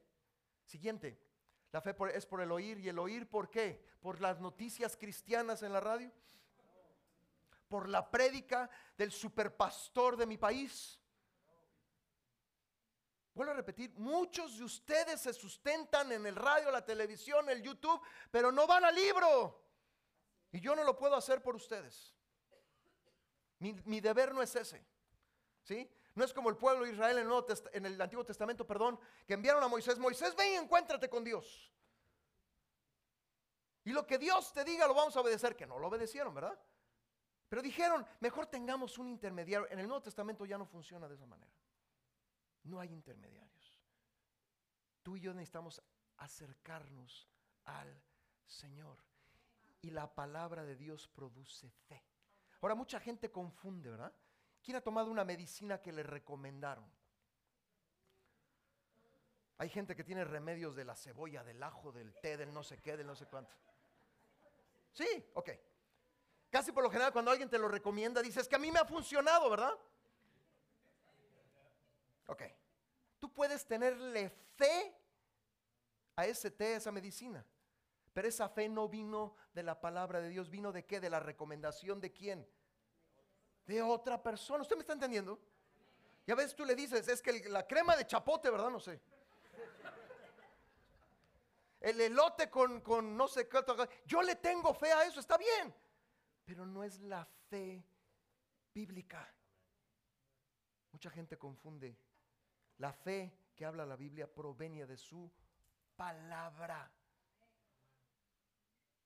[0.67, 1.19] Siguiente.
[1.73, 2.79] La fe es por el oír.
[2.79, 3.83] ¿Y el oír por qué?
[4.03, 6.13] Por las noticias cristianas en la radio.
[7.69, 11.01] Por la prédica del superpastor de mi país.
[13.35, 18.03] Vuelvo a repetir, muchos de ustedes se sustentan en el radio, la televisión, el YouTube,
[18.31, 19.59] pero no van al libro.
[20.51, 22.15] Y yo no lo puedo hacer por ustedes.
[23.59, 24.85] Mi, deber no es ese.
[25.63, 25.91] ¿Sí?
[26.15, 27.19] No es como el pueblo de Israel
[27.73, 31.73] en el, Antiguo Testamento, perdón, que enviaron a Moisés, Moisés, ven y encuéntrate con Dios.
[33.85, 36.59] Y lo que Dios te diga lo vamos a obedecer, que no lo obedecieron, ¿verdad?
[37.49, 39.69] Pero dijeron, mejor tengamos un intermediario.
[39.71, 41.53] En el Nuevo Testamento ya no funciona de esa manera.
[42.65, 43.79] No hay intermediarios.
[45.03, 45.83] Tú y yo necesitamos
[46.19, 47.29] acercarnos
[47.65, 48.03] al
[48.47, 48.99] Señor.
[49.81, 52.05] Y la palabra de Dios produce fe.
[52.61, 54.15] Ahora mucha gente confunde, ¿verdad?
[54.63, 56.85] ¿Quién ha tomado una medicina que le recomendaron?
[59.59, 62.81] Hay gente que tiene remedios de la cebolla, del ajo, del té, del no sé
[62.81, 63.55] qué, del no sé cuánto.
[64.93, 65.51] Sí, ok.
[66.51, 68.85] Casi por lo general cuando alguien te lo recomienda, dices que a mí me ha
[68.85, 69.73] funcionado, ¿verdad?
[72.27, 72.43] Ok.
[73.19, 74.95] Tú puedes tenerle fe
[76.17, 77.45] a ese té, a esa medicina.
[78.13, 81.01] Pero esa fe no vino de la palabra de Dios, vino de qué?
[81.01, 82.47] De la recomendación de quién?
[83.67, 84.63] De otra persona.
[84.63, 85.39] ¿Usted me está entendiendo?
[86.27, 88.71] Ya ves, tú le dices, es que la crema de chapote, ¿verdad?
[88.71, 89.01] No sé.
[91.81, 93.59] El elote con, con no sé qué.
[94.07, 95.75] Yo le tengo fe a eso, está bien.
[96.45, 97.85] Pero no es la fe
[98.73, 99.29] bíblica.
[100.93, 101.97] Mucha gente confunde
[102.79, 105.31] la fe que habla la Biblia proviene de su
[105.97, 106.91] palabra.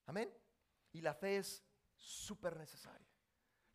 [0.07, 0.33] Amén.
[0.93, 1.65] Y la fe es
[1.95, 3.16] súper necesaria.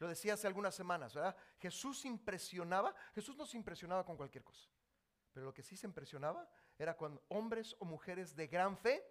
[0.01, 1.35] Lo decía hace algunas semanas, ¿verdad?
[1.59, 4.67] Jesús impresionaba, Jesús no se impresionaba con cualquier cosa,
[5.31, 9.05] pero lo que sí se impresionaba era con hombres o mujeres de gran fe.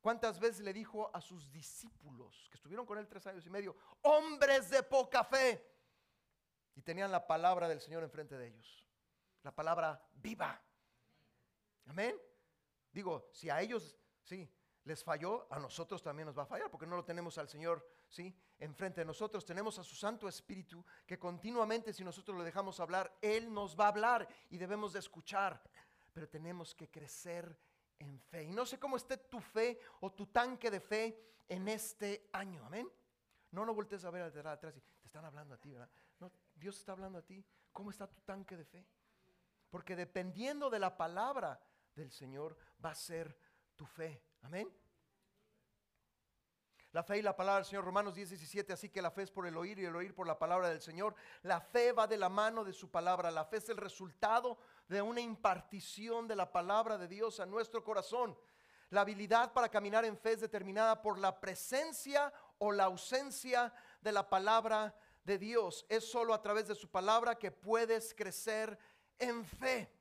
[0.00, 3.76] ¿Cuántas veces le dijo a sus discípulos, que estuvieron con él tres años y medio,
[4.00, 5.62] hombres de poca fe?
[6.74, 8.88] Y tenían la palabra del Señor enfrente de ellos
[9.42, 10.60] la palabra viva.
[11.86, 12.20] Amén.
[12.92, 14.50] Digo, si a ellos, sí,
[14.84, 17.86] les falló, a nosotros también nos va a fallar, porque no lo tenemos al Señor,
[18.08, 19.44] sí, enfrente de nosotros.
[19.44, 23.86] Tenemos a su Santo Espíritu que continuamente, si nosotros lo dejamos hablar, Él nos va
[23.86, 25.62] a hablar y debemos de escuchar.
[26.12, 27.56] Pero tenemos que crecer
[27.98, 28.44] en fe.
[28.44, 32.64] Y no sé cómo esté tu fe o tu tanque de fe en este año.
[32.64, 32.90] Amén.
[33.50, 35.74] No, no voltees a ver atrás y te están hablando a ti.
[36.20, 37.44] No, Dios está hablando a ti.
[37.72, 38.84] ¿Cómo está tu tanque de fe?
[39.70, 41.60] Porque dependiendo de la palabra
[41.94, 43.36] del Señor va a ser
[43.76, 44.22] tu fe.
[44.42, 44.68] Amén.
[46.92, 49.30] La fe y la palabra del Señor, Romanos 10, 17, así que la fe es
[49.30, 51.14] por el oír y el oír por la palabra del Señor.
[51.42, 53.30] La fe va de la mano de su palabra.
[53.30, 54.56] La fe es el resultado
[54.88, 58.38] de una impartición de la palabra de Dios a nuestro corazón.
[58.88, 63.70] La habilidad para caminar en fe es determinada por la presencia o la ausencia
[64.00, 65.84] de la palabra de Dios.
[65.90, 68.78] Es solo a través de su palabra que puedes crecer
[69.18, 69.92] en fe.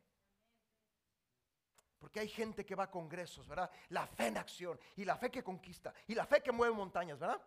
[1.99, 3.71] Porque hay gente que va a congresos, ¿verdad?
[3.89, 7.19] La fe en acción y la fe que conquista y la fe que mueve montañas,
[7.19, 7.41] ¿verdad?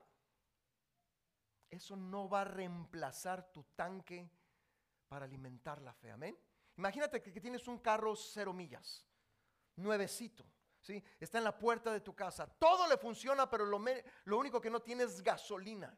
[1.71, 4.29] Eso no va a reemplazar tu tanque
[5.09, 6.37] para alimentar la fe, amén.
[6.77, 9.07] Imagínate que, tienes un carro cero millas,
[9.77, 10.45] nuevecito,
[10.81, 11.03] ¿sí?
[11.21, 13.81] Está en la puerta de tu casa, todo le funciona, pero lo,
[14.25, 15.97] lo único que no tiene es gasolina.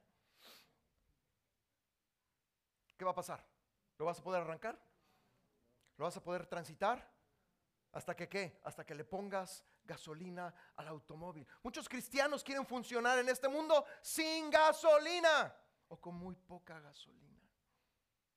[2.96, 3.46] ¿Qué va a pasar?
[3.98, 4.78] ¿Lo vas a poder arrancar?
[5.96, 7.11] ¿Lo vas a poder transitar?
[7.92, 8.60] ¿Hasta que qué?
[8.64, 11.46] Hasta que le pongas gasolina al automóvil.
[11.62, 15.54] Muchos cristianos quieren funcionar en este mundo sin gasolina.
[15.88, 17.38] o con muy poca gasolina.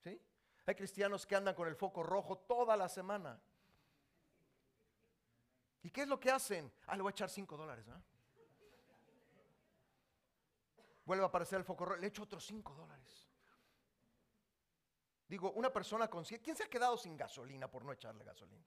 [0.03, 0.21] ¿Sí?
[0.65, 3.41] Hay cristianos que andan con el foco rojo toda la semana.
[5.83, 6.69] ¿Y qué es lo que hacen?
[6.87, 7.87] Ah, le voy a echar 5 dólares.
[7.87, 8.01] ¿ah?
[11.05, 13.29] Vuelve a aparecer el foco rojo, le echo otros 5 dólares.
[15.27, 18.65] Digo, una persona con ¿quién se ha quedado sin gasolina por no echarle gasolina?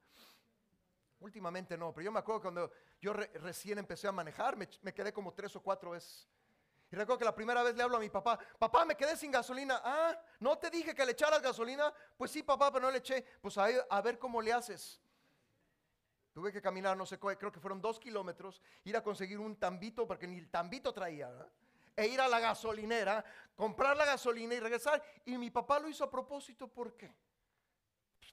[1.21, 5.35] Últimamente no, pero yo me acuerdo cuando yo recién empecé a manejar, me, quedé como
[5.35, 6.29] tres o cuatro veces.
[6.91, 9.31] Y recuerdo que la primera vez le hablo a mi papá, papá, me quedé sin
[9.31, 9.81] gasolina.
[9.85, 11.93] Ah, ¿no te dije que le echaras gasolina?
[12.17, 13.25] Pues sí, papá, pero no le eché.
[13.43, 15.01] Pues a, a ver cómo le haces.
[16.33, 20.07] Tuve que caminar, no sé, creo que fueron dos kilómetros, ir a conseguir un tambito,
[20.07, 21.29] porque ni el tambito traía,
[21.97, 23.25] e ir a la gasolinera,
[23.57, 25.03] comprar la gasolina y regresar.
[25.25, 27.13] Y mi papá lo hizo a propósito, ¿por qué?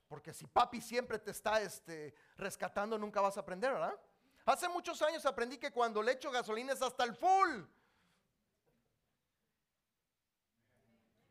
[0.08, 3.98] Porque si papi siempre te está este, rescatando, nunca vas a aprender, ¿verdad?
[4.44, 7.62] Hace muchos años aprendí que cuando le echo gasolina es hasta el full.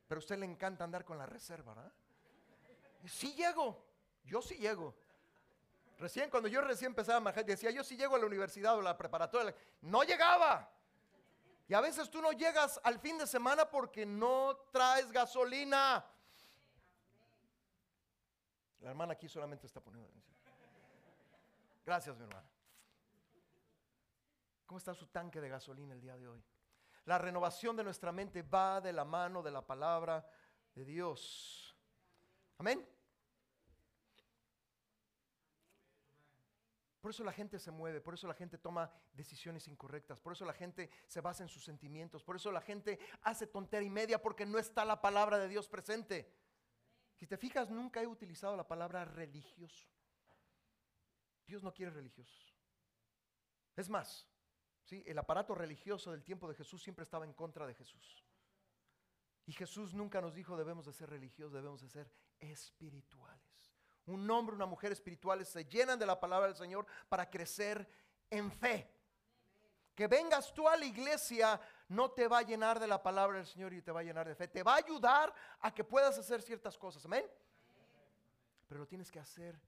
[0.07, 1.93] Pero a usted le encanta andar con la reserva, ¿verdad?
[3.05, 3.85] Sí llego,
[4.23, 4.95] yo sí llego.
[5.97, 8.81] Recién, cuando yo recién empezaba a manejar, decía, yo sí llego a la universidad o
[8.81, 9.55] a la preparatoria.
[9.81, 10.69] No llegaba.
[11.67, 16.05] Y a veces tú no llegas al fin de semana porque no traes gasolina.
[18.85, 20.37] La hermana aquí solamente está poniendo atención.
[21.83, 22.47] Gracias, mi hermana.
[24.67, 26.43] ¿Cómo está su tanque de gasolina el día de hoy?
[27.05, 30.29] La renovación de nuestra mente va de la mano de la palabra
[30.75, 31.75] de Dios.
[32.59, 32.87] Amén.
[37.01, 40.45] Por eso la gente se mueve, por eso la gente toma decisiones incorrectas, por eso
[40.45, 44.21] la gente se basa en sus sentimientos, por eso la gente hace tontería y media
[44.21, 46.44] porque no está la palabra de Dios presente.
[47.15, 49.87] Si te fijas, nunca he utilizado la palabra religioso.
[51.45, 52.53] Dios no quiere religiosos.
[53.75, 54.27] Es más,
[54.83, 55.03] ¿sí?
[55.05, 58.23] el aparato religioso del tiempo de Jesús siempre estaba en contra de Jesús.
[59.45, 63.55] Y Jesús nunca nos dijo debemos de ser religiosos, debemos de ser espirituales
[64.07, 67.87] un hombre, una mujer espirituales se llenan de la palabra del Señor para crecer
[68.29, 68.91] en fe.
[69.95, 73.47] Que vengas tú a la iglesia no te va a llenar de la palabra del
[73.47, 74.47] Señor y te va a llenar de fe.
[74.47, 77.05] Te va a ayudar a que puedas hacer ciertas cosas.
[77.05, 77.25] Amén.
[78.67, 79.59] Pero lo tienes que hacer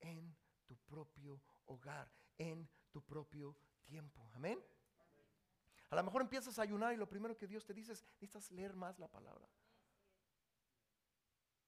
[0.00, 4.28] en tu propio hogar, en tu propio tiempo.
[4.34, 4.62] Amén.
[5.90, 8.50] A lo mejor empiezas a ayunar y lo primero que Dios te dice es, necesitas
[8.50, 9.48] leer más la palabra.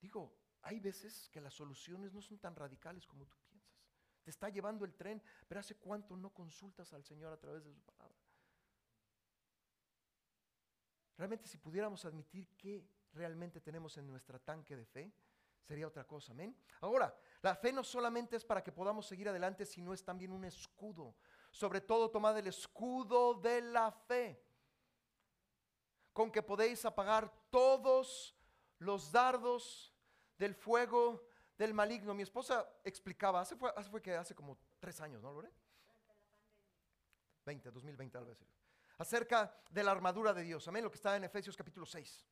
[0.00, 3.72] Digo, hay veces que las soluciones no son tan radicales como tú piensas.
[4.24, 7.72] Te está llevando el tren, pero ¿hace cuánto no consultas al Señor a través de
[7.72, 7.95] su palabra?
[11.16, 15.12] Realmente si pudiéramos admitir que realmente tenemos en nuestra tanque de fe,
[15.62, 16.56] sería otra cosa, amén.
[16.80, 20.44] Ahora, la fe no solamente es para que podamos seguir adelante, sino es también un
[20.44, 21.16] escudo.
[21.50, 24.42] Sobre todo tomad el escudo de la fe,
[26.12, 28.36] con que podéis apagar todos
[28.78, 29.94] los dardos
[30.38, 31.26] del fuego
[31.56, 32.14] del maligno.
[32.14, 35.50] Mi esposa explicaba, hace fue, hace fue que hace como tres años, ¿no, Lore?
[37.44, 38.38] 20, 2020 tal vez.
[38.98, 40.66] Acerca de la armadura de Dios.
[40.68, 42.26] Amén, lo que está en Efesios capítulo 6.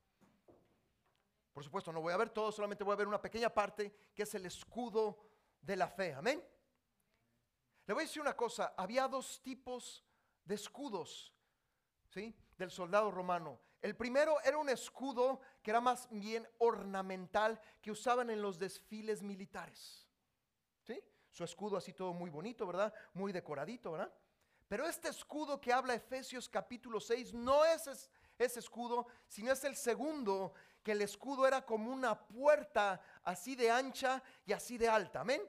[1.53, 4.22] Por supuesto, no voy a ver todo, solamente voy a ver una pequeña parte que
[4.22, 5.18] es el escudo
[5.61, 6.14] de la fe.
[6.14, 6.42] Amén.
[7.87, 10.05] Le voy a decir una cosa, había dos tipos
[10.44, 11.35] de escudos,
[12.09, 12.35] ¿sí?
[12.57, 13.61] Del soldado romano.
[13.83, 19.22] El primero era un escudo que era más bien ornamental que usaban en los desfiles
[19.22, 20.09] militares.
[20.83, 20.98] ¿Sí?
[21.31, 22.94] Su escudo así todo muy bonito, ¿verdad?
[23.12, 24.11] Muy decoradito, ¿verdad?
[24.75, 29.77] Pero este escudo que habla Efesios capítulo 6 no es ese escudo, sino es el
[29.77, 35.21] segundo, que el escudo era como una puerta así de ancha y así de alta.
[35.21, 35.41] Amén.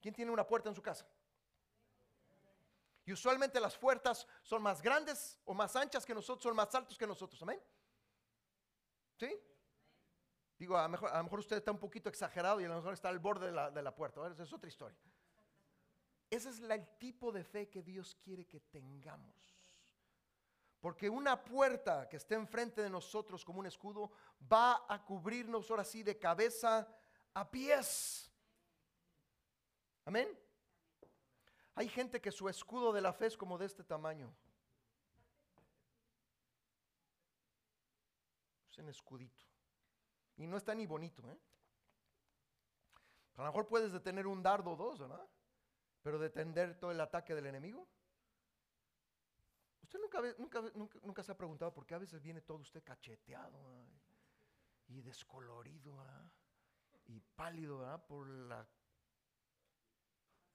[0.00, 1.06] ¿Quién tiene una puerta en su casa?
[3.04, 6.96] Y usualmente las puertas son más grandes o más anchas que nosotros, son más altos
[6.96, 7.42] que nosotros.
[7.42, 7.62] Amén.
[9.18, 9.38] ¿Sí?
[10.56, 12.94] Digo, a lo mejor, a mejor usted está un poquito exagerado y a lo mejor
[12.94, 14.22] está al borde de la, de la puerta.
[14.42, 14.96] Es otra historia.
[16.30, 19.56] Ese es el tipo de fe que Dios quiere que tengamos.
[20.80, 24.10] Porque una puerta que esté enfrente de nosotros como un escudo
[24.52, 26.86] va a cubrirnos ahora sí de cabeza
[27.34, 28.30] a pies.
[30.04, 30.28] Amén.
[31.74, 34.34] Hay gente que su escudo de la fe es como de este tamaño.
[38.70, 39.44] Es un escudito.
[40.36, 41.38] Y no está ni bonito, ¿eh?
[43.36, 45.26] A lo mejor puedes detener un dardo o dos, ¿verdad?
[46.06, 47.84] Pero detener todo el ataque del enemigo.
[49.82, 50.62] Usted nunca, nunca,
[51.02, 53.58] nunca, se ha preguntado por qué a veces viene todo usted cacheteado
[54.86, 56.06] y descolorido
[57.06, 58.64] y pálido por la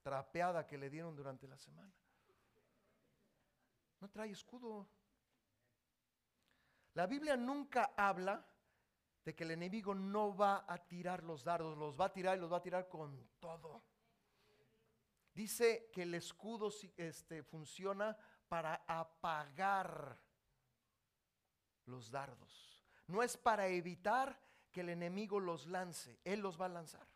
[0.02, 1.93] trapeada que le dieron durante la semana.
[3.99, 4.88] No trae escudo.
[6.93, 8.41] La Biblia nunca habla
[9.26, 12.39] de que el enemigo no va a tirar los dardos, los va a tirar y
[12.39, 13.91] los va a tirar con todo.
[15.34, 18.17] Dice que el escudo este, funciona
[18.47, 20.19] para apagar
[21.86, 22.86] los dardos.
[23.07, 24.39] No es para evitar
[24.71, 27.07] que el enemigo los lance, él los va a lanzar.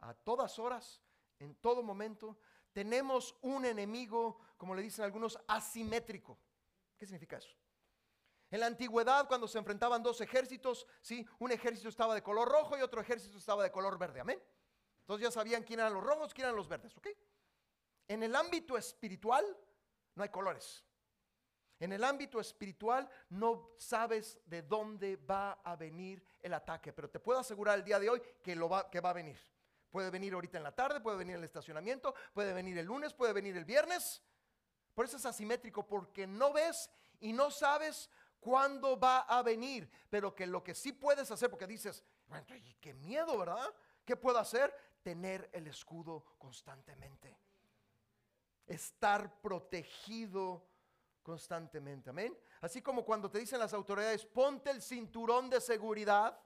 [0.00, 1.02] A todas horas,
[1.38, 2.38] en todo momento,
[2.72, 6.38] tenemos un enemigo, como le dicen algunos, asimétrico.
[6.96, 7.56] ¿Qué significa eso?
[8.50, 11.26] En la antigüedad, cuando se enfrentaban dos ejércitos, ¿sí?
[11.38, 14.20] un ejército estaba de color rojo y otro ejército estaba de color verde.
[14.20, 14.42] Amén.
[15.08, 16.94] Entonces ya sabían quién eran los rojos, quién eran los verdes.
[16.98, 17.08] ¿ok?
[18.08, 19.42] En el ámbito espiritual
[20.14, 20.84] no hay colores.
[21.80, 27.20] En el ámbito espiritual no sabes de dónde va a venir el ataque, pero te
[27.20, 29.38] puedo asegurar el día de hoy que, lo va, que va a venir.
[29.90, 33.14] Puede venir ahorita en la tarde, puede venir en el estacionamiento, puede venir el lunes,
[33.14, 34.20] puede venir el viernes.
[34.92, 36.90] Por eso es asimétrico, porque no ves
[37.20, 39.90] y no sabes cuándo va a venir.
[40.10, 42.44] Pero que lo que sí puedes hacer, porque dices, bueno,
[42.78, 43.74] qué miedo, ¿verdad?
[44.04, 44.74] ¿Qué puedo hacer?
[45.02, 47.38] Tener el escudo constantemente
[48.68, 50.66] estar protegido
[51.22, 52.10] constantemente.
[52.10, 52.38] Amén.
[52.60, 56.38] Así como cuando te dicen las autoridades, ponte el cinturón de seguridad.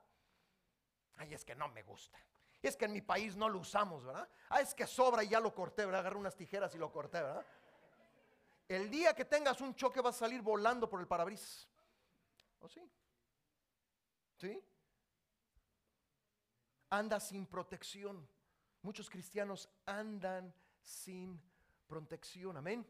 [1.16, 2.18] Ay, es que no me gusta.
[2.62, 4.28] Es que en mi país no lo usamos, ¿verdad?
[4.48, 6.00] Ah, es que sobra y ya lo corté, ¿verdad?
[6.00, 7.44] Agarré unas tijeras y lo corté, ¿verdad?
[8.68, 11.68] El día que tengas un choque vas a salir volando por el parabrisas.
[12.60, 12.88] ¿O sí?
[14.36, 14.64] ¿Sí?
[16.90, 18.28] Anda sin protección.
[18.82, 21.40] Muchos cristianos andan sin
[21.86, 22.56] protección.
[22.56, 22.84] Amén.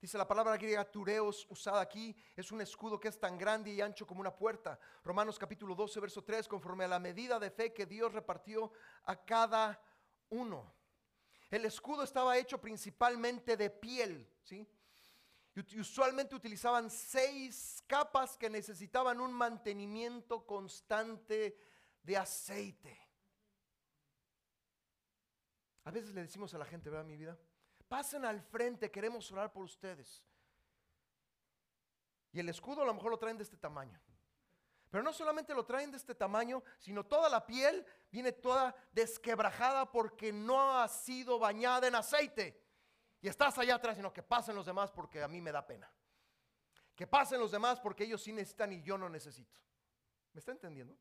[0.00, 3.80] Dice la palabra griega tureos usada aquí, es un escudo que es tan grande y
[3.80, 4.78] ancho como una puerta.
[5.02, 8.70] Romanos capítulo 12, verso 3, conforme a la medida de fe que Dios repartió
[9.04, 9.82] a cada
[10.30, 10.72] uno.
[11.50, 14.64] El escudo estaba hecho principalmente de piel, ¿sí?
[15.56, 21.58] Y usualmente utilizaban seis capas que necesitaban un mantenimiento constante
[22.06, 22.96] de aceite.
[25.84, 27.36] A veces le decimos a la gente, ¿verdad, mi vida?
[27.88, 30.24] Pasen al frente, queremos orar por ustedes.
[32.32, 34.00] Y el escudo a lo mejor lo traen de este tamaño.
[34.88, 39.90] Pero no solamente lo traen de este tamaño, sino toda la piel viene toda desquebrajada
[39.90, 42.62] porque no ha sido bañada en aceite.
[43.20, 45.92] Y estás allá atrás, sino que pasen los demás porque a mí me da pena.
[46.94, 49.58] Que pasen los demás porque ellos sí necesitan y yo no necesito.
[50.32, 50.96] ¿Me está entendiendo?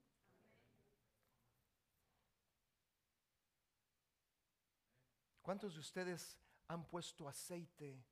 [5.45, 6.39] ¿Cuántos de ustedes
[6.69, 8.03] han puesto aceite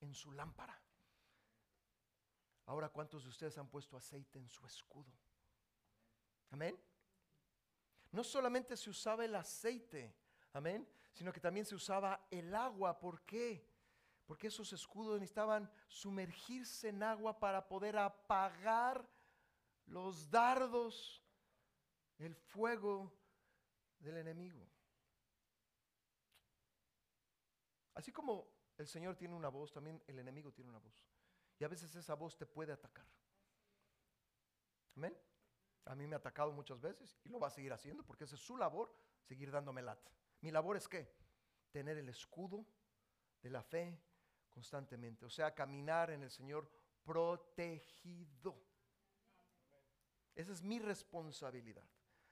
[0.00, 0.78] en su lámpara?
[2.66, 5.10] Ahora, ¿cuántos de ustedes han puesto aceite en su escudo?
[6.50, 6.78] Amén.
[8.10, 10.14] No solamente se usaba el aceite,
[10.52, 12.98] amén, sino que también se usaba el agua.
[12.98, 13.66] ¿Por qué?
[14.26, 19.08] Porque esos escudos necesitaban sumergirse en agua para poder apagar
[19.86, 21.24] los dardos,
[22.18, 23.10] el fuego
[24.00, 24.73] del enemigo.
[27.94, 30.94] Así como el Señor tiene una voz, también el enemigo tiene una voz.
[31.58, 33.06] Y a veces esa voz te puede atacar.
[34.96, 35.16] Amén.
[35.86, 38.36] A mí me ha atacado muchas veces y lo va a seguir haciendo porque esa
[38.36, 40.10] es su labor, seguir dándome lata.
[40.40, 41.14] Mi labor es qué?
[41.70, 42.66] Tener el escudo
[43.42, 44.00] de la fe
[44.50, 45.26] constantemente.
[45.26, 46.70] O sea, caminar en el Señor
[47.04, 48.56] protegido.
[50.34, 51.84] Esa es mi responsabilidad.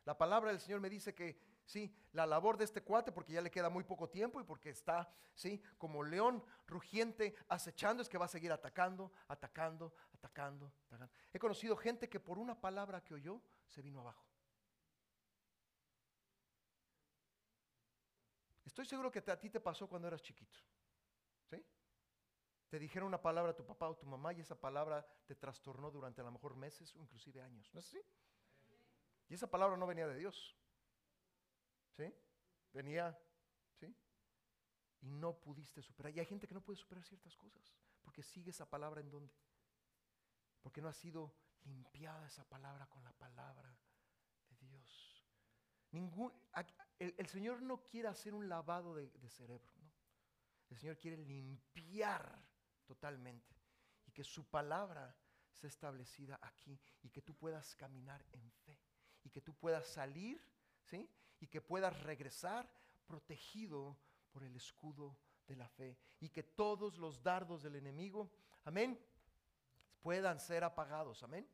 [0.05, 1.95] La palabra del Señor me dice que ¿sí?
[2.13, 5.13] La labor de este cuate, porque ya le queda muy poco tiempo y porque está,
[5.35, 5.63] ¿sí?
[5.79, 11.15] Como león rugiente acechando, es que va a seguir atacando, atacando, atacando, atacando.
[11.33, 14.27] He conocido gente que por una palabra que oyó se vino abajo.
[18.65, 20.59] Estoy seguro que a ti te pasó cuando eras chiquito.
[21.51, 21.63] ¿Sí?
[22.71, 25.91] Te dijeron una palabra a tu papá o tu mamá y esa palabra te trastornó
[25.91, 27.69] durante a lo mejor meses o inclusive años.
[27.75, 28.01] ¿No es así?
[29.29, 30.57] Y esa palabra no venía de Dios.
[31.97, 32.15] ¿Sí?
[32.73, 33.19] Venía,
[33.79, 33.95] ¿sí?
[35.01, 36.15] Y no pudiste superar.
[36.15, 37.73] Y hay gente que no puede superar ciertas cosas
[38.03, 39.35] porque sigue esa palabra en donde.
[40.61, 41.35] Porque no ha sido
[41.65, 43.77] limpiada esa palabra con la palabra
[44.49, 45.25] de Dios.
[45.91, 46.33] Ningún,
[46.99, 49.93] el, Señor no quiere hacer un lavado de, de cerebro, ¿no?
[50.71, 52.43] El Señor quiere limpiar
[52.87, 53.55] totalmente
[54.07, 55.15] y que su palabra
[55.51, 58.81] sea establecida aquí y que tú puedas caminar en fe
[59.23, 60.43] y que tú puedas salir,
[60.83, 61.09] ¿sí?
[61.43, 62.71] Y que puedas regresar
[63.05, 63.99] protegido
[64.31, 68.31] por el escudo de la fe y que todos los dardos del enemigo,
[68.65, 68.97] amén,
[70.01, 71.49] puedan ser apagados, amén.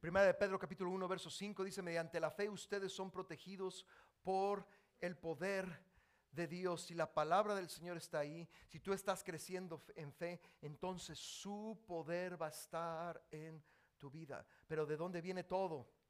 [0.00, 3.86] Primera de Pedro capítulo 1 verso 5 dice, mediante la fe ustedes son protegidos
[4.22, 4.66] por
[4.98, 5.84] el poder
[6.30, 10.40] de Dios, si la palabra del Señor está ahí, si tú estás creciendo en fe,
[10.62, 13.62] entonces su poder va a estar en
[13.98, 14.46] tu vida.
[14.66, 16.01] Pero ¿de dónde viene todo?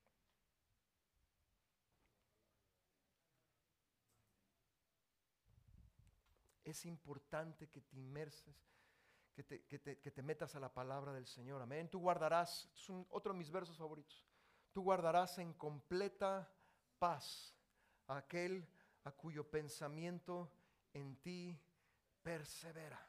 [6.73, 8.57] Es importante que te inmerses,
[9.35, 11.61] que te, metas a la palabra del Señor.
[11.61, 11.91] Amén.
[11.91, 14.27] Tú guardarás, es otro de mis versos favoritos.
[14.73, 16.51] Tú guardarás en completa
[16.99, 17.55] paz
[18.07, 18.67] a aquel
[19.05, 20.51] a cuyo pensamiento
[20.95, 21.61] en ti
[22.23, 23.07] persevera.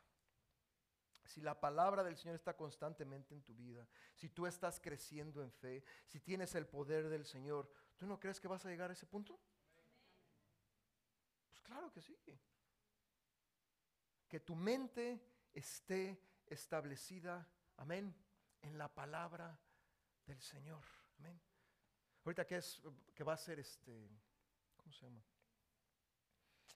[1.24, 5.53] Si la palabra del Señor está constantemente en tu vida, si tú estás creciendo en
[5.53, 8.93] fe, si tienes el poder del Señor, ¿tú no crees que vas a llegar a
[8.93, 9.39] ese punto?
[11.47, 12.14] Pues claro que sí
[14.34, 15.22] que tu mente
[15.54, 18.16] esté establecida, amén,
[18.64, 19.60] en la palabra
[20.26, 20.84] del Señor.
[21.20, 21.40] Amén.
[22.26, 22.82] Ahorita que es
[23.14, 24.10] que va a ser este,
[24.76, 25.24] ¿cómo se llama?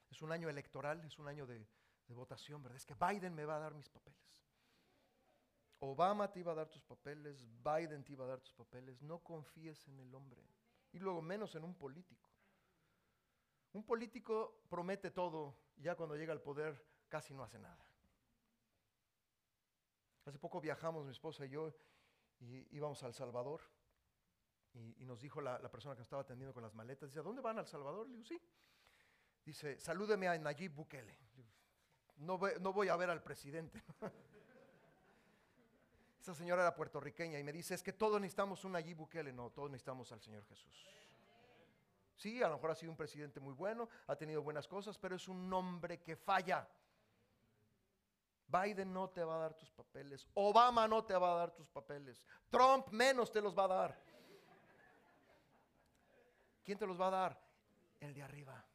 [0.08, 1.68] Es un año electoral, es un año de,
[2.05, 2.78] de votación, ¿verdad?
[2.78, 4.22] Es que Biden me va a dar mis papeles.
[5.80, 9.01] Obama te iba a dar tus papeles, Biden te iba a dar tus papeles.
[9.01, 10.47] No confíes en el hombre.
[10.91, 12.30] Y luego menos en un político.
[13.74, 17.86] Un político promete todo, ya cuando llega al poder casi no hace nada.
[20.26, 21.74] Hace poco viajamos, mi esposa y yo,
[22.39, 23.62] y íbamos al Salvador.
[24.74, 27.41] Y, nos dijo la, persona que nos estaba atendiendo con las maletas, dice, ¿a dónde
[27.41, 28.08] van al Salvador?
[28.10, 28.39] Le sí.
[29.43, 31.18] Dice, salúdeme a Nayib Bukele.
[32.18, 33.82] No, no voy a ver al presidente.
[36.20, 39.32] Esa señora era puertorriqueña y me dice, es que todos necesitamos un Nayib Bukele.
[39.32, 40.86] No, todos necesitamos al Señor Jesús.
[42.18, 45.16] Sí, a lo mejor ha sido un presidente muy bueno, ha tenido buenas cosas, pero
[45.16, 46.68] es un hombre que falla.
[48.47, 50.25] Biden no te va a dar tus papeles.
[50.33, 52.23] Obama no te va a dar tus papeles.
[52.49, 54.01] Trump menos te los va a dar.
[56.63, 57.41] ¿Quién te los va a dar?
[57.99, 58.65] El de arriba.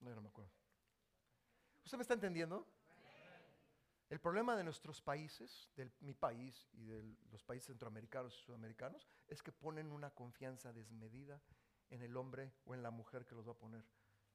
[0.00, 0.52] No, no me acuerdo.
[1.84, 2.66] ¿Usted me está entendiendo?
[4.08, 9.06] El problema de nuestros países, de mi país y de los países centroamericanos y sudamericanos,
[9.28, 11.40] es que ponen una confianza desmedida
[11.90, 13.84] en el hombre o en la mujer que los va a poner.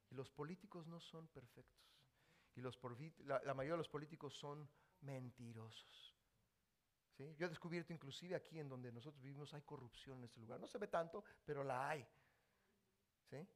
[0.09, 1.85] Y los políticos no son perfectos.
[2.55, 2.79] Y los,
[3.25, 4.69] la, la mayoría de los políticos son
[5.01, 6.15] mentirosos.
[7.17, 7.35] ¿Sí?
[7.37, 10.59] Yo he descubierto inclusive aquí en donde nosotros vivimos hay corrupción en este lugar.
[10.59, 12.05] No se ve tanto, pero la hay.
[13.29, 13.47] ¿Sí?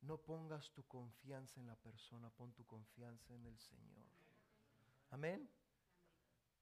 [0.00, 4.04] No pongas tu confianza en la persona, pon tu confianza en el Señor.
[5.10, 5.48] Amén.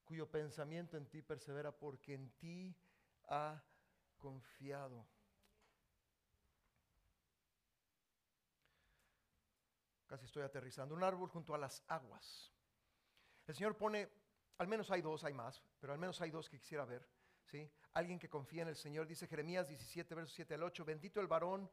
[0.04, 2.76] Cuyo pensamiento en ti persevera porque en ti
[3.28, 3.62] ha
[4.18, 5.06] confiado.
[10.12, 10.94] Casi estoy aterrizando.
[10.94, 12.52] Un árbol junto a las aguas.
[13.46, 14.10] El Señor pone,
[14.58, 17.08] al menos hay dos, hay más, pero al menos hay dos que quisiera ver.
[17.46, 17.72] ¿sí?
[17.94, 21.28] Alguien que confía en el Señor, dice Jeremías 17, versos 7 al 8, bendito el
[21.28, 21.70] varón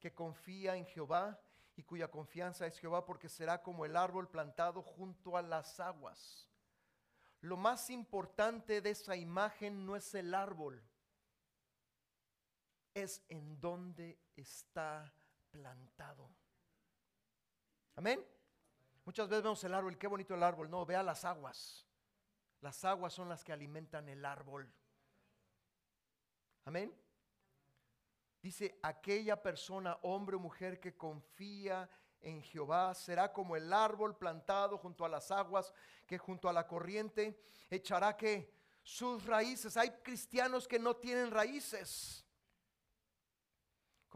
[0.00, 1.40] que confía en Jehová
[1.76, 6.50] y cuya confianza es Jehová, porque será como el árbol plantado junto a las aguas.
[7.40, 10.82] Lo más importante de esa imagen no es el árbol,
[12.94, 15.14] es en dónde está
[15.52, 16.28] plantado.
[17.96, 18.24] Amén.
[19.04, 20.70] Muchas veces vemos el árbol, qué bonito el árbol.
[20.70, 21.86] No, vea las aguas.
[22.60, 24.70] Las aguas son las que alimentan el árbol.
[26.64, 26.94] Amén.
[28.42, 31.88] Dice, aquella persona, hombre o mujer que confía
[32.20, 35.72] en Jehová será como el árbol plantado junto a las aguas,
[36.06, 37.40] que junto a la corriente
[37.70, 39.76] echará que sus raíces.
[39.76, 42.25] Hay cristianos que no tienen raíces.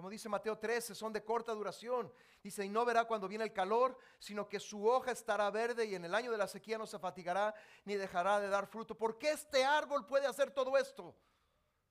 [0.00, 2.10] Como dice Mateo 13, son de corta duración.
[2.42, 5.94] Dice, y no verá cuando viene el calor, sino que su hoja estará verde y
[5.94, 8.96] en el año de la sequía no se fatigará ni dejará de dar fruto.
[8.96, 11.14] ¿Por qué este árbol puede hacer todo esto?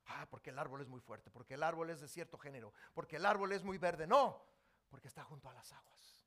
[0.08, 3.18] Ah, porque el árbol es muy fuerte, porque el árbol es de cierto género, porque
[3.18, 4.08] el árbol es muy verde.
[4.08, 4.44] No,
[4.90, 6.26] porque está junto a las aguas.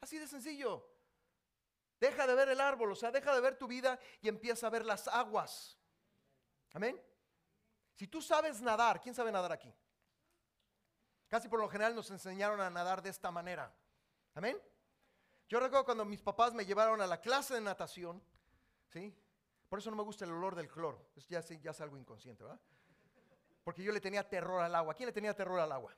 [0.00, 0.90] Así de sencillo.
[2.00, 4.70] Deja de ver el árbol, o sea, deja de ver tu vida y empieza a
[4.70, 5.78] ver las aguas.
[6.72, 7.00] Amén.
[7.94, 9.72] Si tú sabes nadar, ¿quién sabe nadar aquí?
[11.32, 13.74] Casi por lo general nos enseñaron a nadar de esta manera.
[14.34, 14.60] Amén.
[15.48, 18.22] Yo recuerdo cuando mis papás me llevaron a la clase de natación,
[18.90, 19.16] ¿sí?
[19.66, 21.08] Por eso no me gusta el olor del cloro.
[21.16, 22.60] Es ya, ya es algo inconsciente, ¿verdad?
[23.64, 24.92] Porque yo le tenía terror al agua.
[24.92, 25.96] ¿Quién le tenía terror al agua?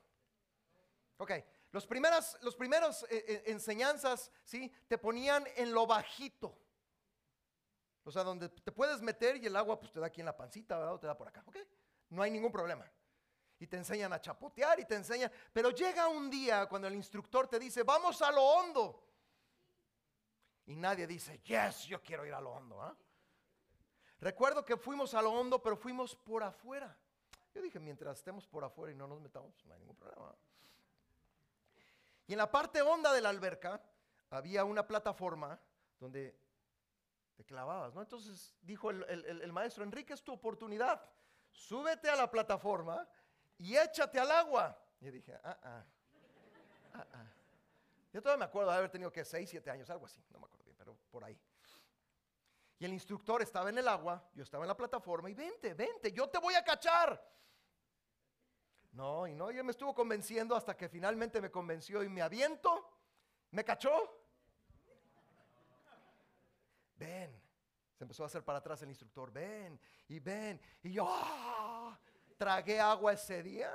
[1.17, 1.31] Ok,
[1.71, 4.71] los primeras, los primeros eh, eh, enseñanzas, ¿sí?
[4.87, 6.57] Te ponían en lo bajito.
[8.05, 10.37] O sea, donde te puedes meter y el agua pues te da aquí en la
[10.37, 10.93] pancita, ¿verdad?
[10.93, 11.57] O te da por acá, ¿ok?
[12.11, 12.89] No hay ningún problema
[13.65, 17.47] y te enseñan a chapotear y te enseñan, pero llega un día cuando el instructor
[17.47, 19.03] te dice, vamos a lo hondo.
[20.67, 22.79] Y nadie dice, yes, yo quiero ir a lo hondo.
[22.81, 22.95] ¿ah?
[24.19, 26.95] Recuerdo que fuimos a lo hondo, pero fuimos por afuera.
[27.55, 30.35] Yo dije, mientras estemos por afuera y no nos metamos, no hay ningún problema.
[32.27, 33.81] Y en la parte honda de la alberca
[34.29, 35.59] había una plataforma
[35.99, 36.37] donde
[37.35, 38.01] te clavabas, ¿no?
[38.01, 41.01] Entonces dijo el, el- el maestro, Enrique, es tu oportunidad.
[41.51, 43.07] Súbete a la plataforma
[43.57, 44.77] y échate al agua.
[45.01, 45.85] Y dije, ah, ah,
[46.93, 47.31] ah, ah.
[48.11, 50.45] Yo todavía me acuerdo de haber tenido que 6, 7 años, algo así, no me
[50.45, 51.37] acuerdo bien, pero por ahí.
[52.79, 56.11] Y el instructor estaba en el agua, yo estaba en la plataforma y vente, vente,
[56.11, 57.35] yo te voy a cachar.
[58.91, 62.21] No, y no, y él me estuvo convenciendo hasta que finalmente me convenció y me
[62.21, 62.89] aviento,
[63.51, 64.21] me cachó.
[66.95, 67.41] Ven,
[67.93, 69.77] se empezó a hacer para atrás el instructor, ven
[70.07, 70.61] y ven.
[70.83, 71.99] Y yo ¡ah!
[72.37, 73.71] Tragué agua ese día.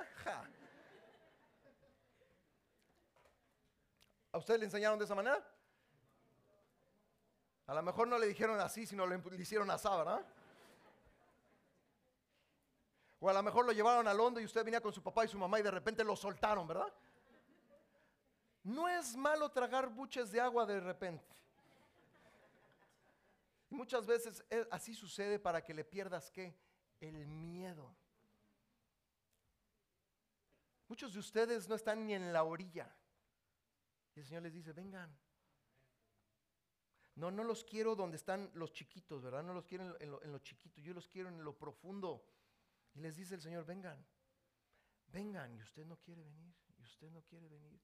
[4.32, 5.44] ¿A ustedes le enseñaron de esa manera?
[7.66, 10.26] A lo mejor no le dijeron así, sino le, hicieron así, ¿verdad?
[13.20, 15.28] O a lo mejor lo llevaron al hondo y usted venía con su papá y
[15.28, 16.92] su mamá y de repente lo soltaron, ¿verdad?
[18.62, 21.34] No es malo tragar buches de agua de repente.
[23.70, 26.54] Y muchas veces así sucede para que le pierdas qué?
[27.00, 27.94] El miedo.
[30.90, 32.92] Muchos de ustedes no están ni en la orilla.
[34.12, 35.16] Y el Señor les dice, vengan.
[37.14, 39.44] No, no los quiero donde están los chiquitos, ¿verdad?
[39.44, 42.26] No los quiero en lo, chiquito, yo los quiero en lo profundo.
[42.92, 44.04] Y les dice el Señor, vengan,
[45.06, 45.54] vengan.
[45.54, 47.80] Y usted no quiere venir, y usted no quiere venir.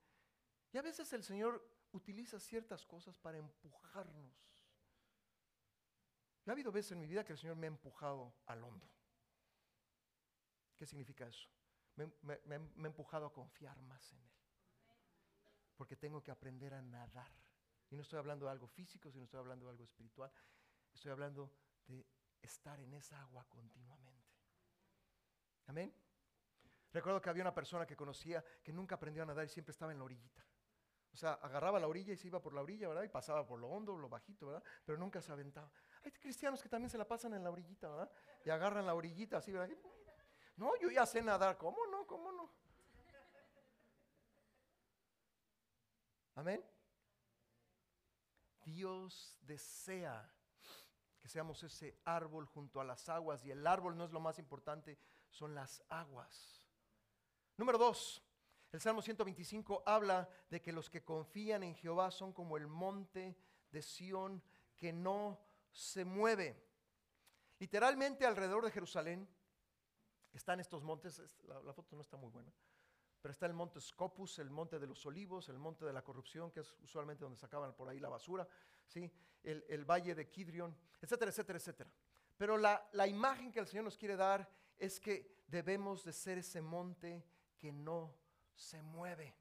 [0.72, 4.34] Y a veces el Señor utiliza ciertas cosas para empujarnos.
[6.44, 8.90] Y ha habido veces en mi vida que el Señor me ha empujado al hondo.
[10.74, 11.48] ¿Qué significa eso?
[11.96, 14.30] Me, me- ha empujado a confiar más en Él.
[15.76, 17.30] Porque tengo que aprender a nadar.
[17.90, 20.30] Y no estoy hablando de algo físico, sino estoy hablando de algo espiritual.
[20.92, 21.52] Estoy hablando
[21.86, 22.06] de
[22.40, 24.34] estar en esa agua continuamente.
[25.66, 25.94] Amén.
[26.92, 29.92] Recuerdo que había una persona que conocía que nunca aprendió a nadar y siempre estaba
[29.92, 30.44] en la orillita.
[31.12, 33.02] O sea, agarraba la orilla y se iba por la orilla, ¿verdad?
[33.02, 34.62] Y pasaba por lo hondo, lo bajito, ¿verdad?
[34.84, 35.70] Pero nunca se aventaba.
[36.04, 38.10] Hay cristianos que también se la pasan en la orillita, ¿verdad?
[38.44, 39.74] Y agarran la orillita así, ¿verdad?
[40.56, 41.56] No, yo ya sé nadar.
[41.58, 42.50] ¿Cómo ¿Cómo no?
[46.36, 46.64] Amén.
[48.64, 50.30] Dios desea
[51.20, 54.38] que seamos ese árbol junto a las aguas y el árbol no es lo más
[54.38, 54.98] importante,
[55.30, 56.62] son las aguas.
[57.56, 58.22] Número dos,
[58.72, 63.36] el Salmo 125 habla de que los que confían en Jehová son como el monte
[63.70, 64.42] de Sión
[64.76, 65.40] que no
[65.72, 66.62] se mueve.
[67.58, 69.28] Literalmente alrededor de Jerusalén
[70.38, 72.52] están estos montes, es- la, la foto no está muy buena,
[73.20, 76.50] pero está el monte Scopus, el monte de los olivos, el monte de la corrupción,
[76.50, 78.46] que es usualmente donde sacaban por ahí la basura,
[78.86, 79.10] ¿sí?
[79.42, 81.90] el, el valle de Kidrion, etcétera, etcétera, etcétera.
[82.36, 86.38] Pero la, la imagen que el Señor nos quiere dar es que debemos de ser
[86.38, 87.24] ese monte
[87.56, 88.14] que no
[88.54, 89.34] se mueve.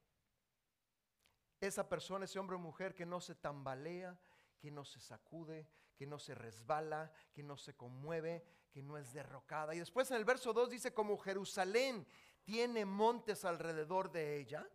[1.60, 4.18] Esa persona, ese hombre o mujer que no se tambalea,
[4.60, 9.13] que no se sacude, que no se resbala, que no se conmueve, que no es
[9.13, 9.73] derrocada.
[9.73, 12.05] Y después en el verso 2 dice, como Jerusalén
[12.43, 14.69] tiene montes alrededor de ella,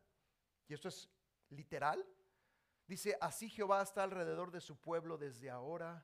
[0.67, 1.11] y esto es
[1.51, 2.03] literal,
[2.87, 6.03] dice, así Jehová está alrededor de su pueblo desde ahora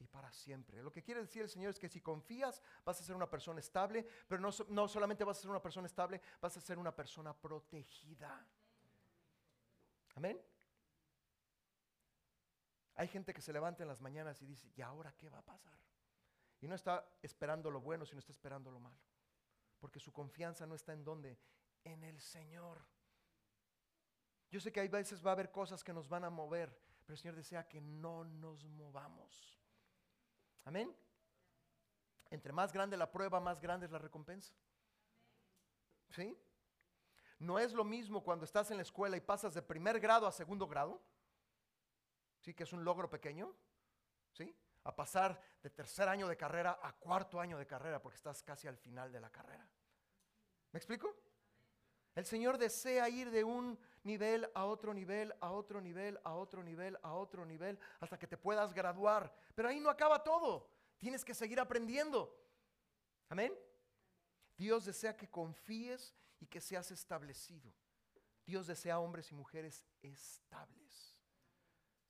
[0.00, 0.82] y para siempre.
[0.82, 3.60] Lo que quiere decir el Señor es que si confías vas a ser una persona
[3.60, 6.90] estable, pero no, no solamente vas a ser una persona estable, vas a ser una
[6.92, 8.44] persona protegida.
[10.16, 10.42] Amén.
[12.96, 15.44] Hay gente que se levanta en las mañanas y dice, ¿y ahora qué va a
[15.44, 15.86] pasar?
[16.60, 18.98] Y no está esperando lo bueno, sino está esperando lo malo.
[19.78, 21.38] Porque su confianza no está en dónde,
[21.84, 22.84] en el Señor.
[24.50, 27.14] Yo sé que hay veces va a haber cosas que nos van a mover, pero
[27.14, 29.60] el Señor desea que no nos movamos.
[30.64, 30.94] Amén.
[32.30, 34.54] Entre más grande la prueba, más grande es la recompensa.
[36.10, 36.36] ¿Sí?
[37.38, 40.32] No es lo mismo cuando estás en la escuela y pasas de primer grado a
[40.32, 41.00] segundo grado,
[42.40, 42.54] ¿sí?
[42.54, 43.54] Que es un logro pequeño,
[44.32, 44.56] ¿sí?
[44.86, 48.68] A pasar de tercer año de carrera a cuarto año de carrera, porque estás casi
[48.68, 49.68] al final de la carrera.
[50.70, 51.12] ¿Me explico?
[52.14, 56.62] El Señor desea ir de un nivel a otro nivel, a otro nivel, a otro
[56.62, 59.34] nivel, a otro nivel, hasta que te puedas graduar.
[59.54, 60.70] Pero ahí no acaba todo.
[60.98, 62.34] Tienes que seguir aprendiendo.
[63.28, 63.52] Amén.
[64.56, 67.74] Dios desea que confíes y que seas establecido.
[68.46, 71.18] Dios desea hombres y mujeres estables,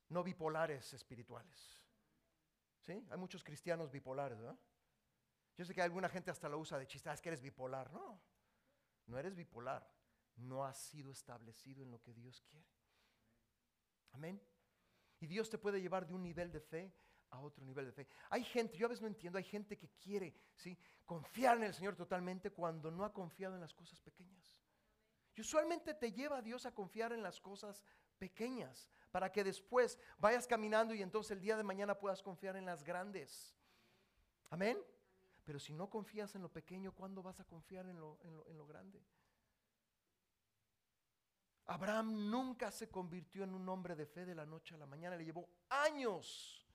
[0.09, 1.76] no bipolares espirituales.
[2.93, 4.39] Hay muchos cristianos bipolares.
[5.57, 7.91] Yo sé que alguna gente hasta lo usa de chiste, "Ah, es que eres bipolar.
[7.91, 8.21] No,
[9.07, 9.89] no eres bipolar.
[10.35, 12.67] No has sido establecido en lo que Dios quiere.
[14.11, 14.41] Amén.
[15.19, 16.93] Y Dios te puede llevar de un nivel de fe
[17.31, 18.07] a otro nivel de fe.
[18.29, 20.77] Hay gente, yo a veces no entiendo, hay gente que quiere ¿sí?
[21.05, 24.61] confiar en el Señor totalmente cuando no ha confiado en las cosas pequeñas.
[25.35, 27.83] Y usualmente te lleva a Dios a confiar en las cosas
[28.17, 32.65] pequeñas para que después vayas caminando y entonces el día de mañana puedas confiar en
[32.65, 33.55] las grandes.
[34.49, 34.77] Amén.
[35.43, 38.67] Pero si no confías en lo pequeño, ¿cuándo vas a confiar en lo, en lo
[38.67, 39.01] grande?
[41.67, 45.17] Abraham nunca se convirtió en un hombre de fe de la noche a la mañana,
[45.17, 46.65] le llevó años.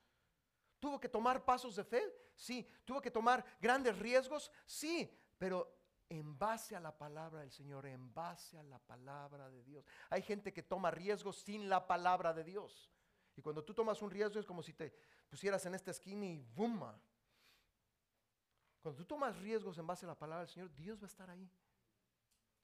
[0.79, 2.03] ¿Tuvo que tomar pasos de fe?
[2.35, 2.67] Sí.
[2.85, 4.51] ¿Tuvo que tomar grandes riesgos?
[4.67, 5.11] Sí.
[5.39, 5.82] Pero
[6.19, 9.87] en base a la palabra del Señor, en base a la palabra de Dios.
[10.11, 12.91] Hay gente que toma riesgos sin la palabra de Dios.
[13.35, 14.93] Y cuando tú tomas un riesgo es como si te
[15.31, 16.81] pusieras en esta esquina y ¡bum!
[18.83, 21.31] Cuando tú tomas riesgos en base a la palabra del Señor, Dios va a estar
[21.31, 21.51] ahí.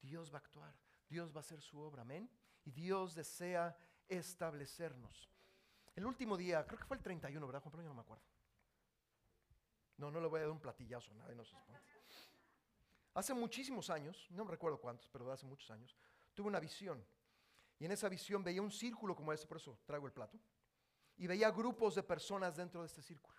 [0.02, 0.74] Dios va a actuar.
[1.08, 2.30] Dios va a hacer su obra, amén.
[2.66, 3.74] Y Dios desea
[4.08, 5.30] establecernos.
[5.94, 7.70] El último día, creo que fue el 31, ¿verdad, Juan?
[7.70, 8.24] Pero yo no me acuerdo.
[9.96, 11.56] No, no le voy a dar un platillazo, nadie no se
[13.14, 15.96] Hace muchísimos años, no me recuerdo cuántos, pero hace muchos años,
[16.34, 17.04] tuve una visión.
[17.78, 20.38] Y en esa visión veía un círculo como este, por eso traigo el plato.
[21.16, 23.38] Y veía grupos de personas dentro de este círculo.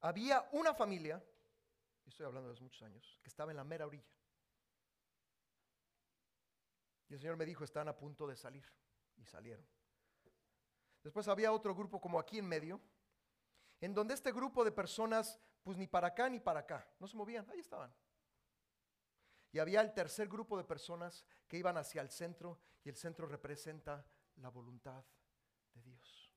[0.00, 1.22] Había una familia,
[2.06, 4.16] estoy hablando de hace muchos años, que estaba en la mera orilla.
[7.08, 8.64] Y el Señor me dijo, están a punto de salir.
[9.16, 9.66] Y salieron.
[11.02, 12.80] Después había otro grupo como aquí en medio,
[13.80, 17.16] en donde este grupo de personas, pues ni para acá ni para acá, no se
[17.16, 17.92] movían, ahí estaban.
[19.50, 23.26] Y había el tercer grupo de personas que iban hacia el centro y el centro
[23.26, 24.06] representa
[24.36, 25.04] la voluntad
[25.74, 26.32] de Dios.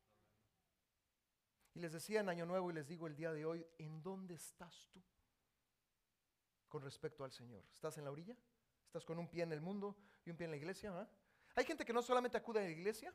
[1.76, 4.34] Y les decía en Año Nuevo y les digo el día de hoy, ¿en dónde
[4.34, 5.00] estás tú
[6.68, 7.64] con respecto al Señor?
[7.72, 8.36] ¿Estás en la orilla?
[8.88, 10.92] ¿Estás con un pie en el mundo y un pie en la iglesia?
[10.92, 11.08] ¿ah?
[11.54, 13.14] Hay gente que no solamente acude a la iglesia,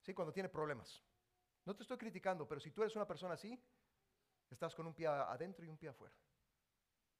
[0.00, 0.12] ¿sí?
[0.12, 1.04] cuando tiene problemas.
[1.64, 3.56] No te estoy criticando, pero si tú eres una persona así,
[4.50, 6.14] estás con un pie adentro y un pie afuera.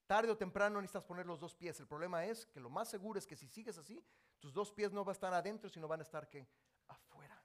[0.05, 1.79] Tarde o temprano necesitas poner los dos pies.
[1.79, 4.03] El problema es que lo más seguro es que si sigues así,
[4.39, 6.47] tus dos pies no van a estar adentro, sino van a estar que
[6.87, 7.41] afuera.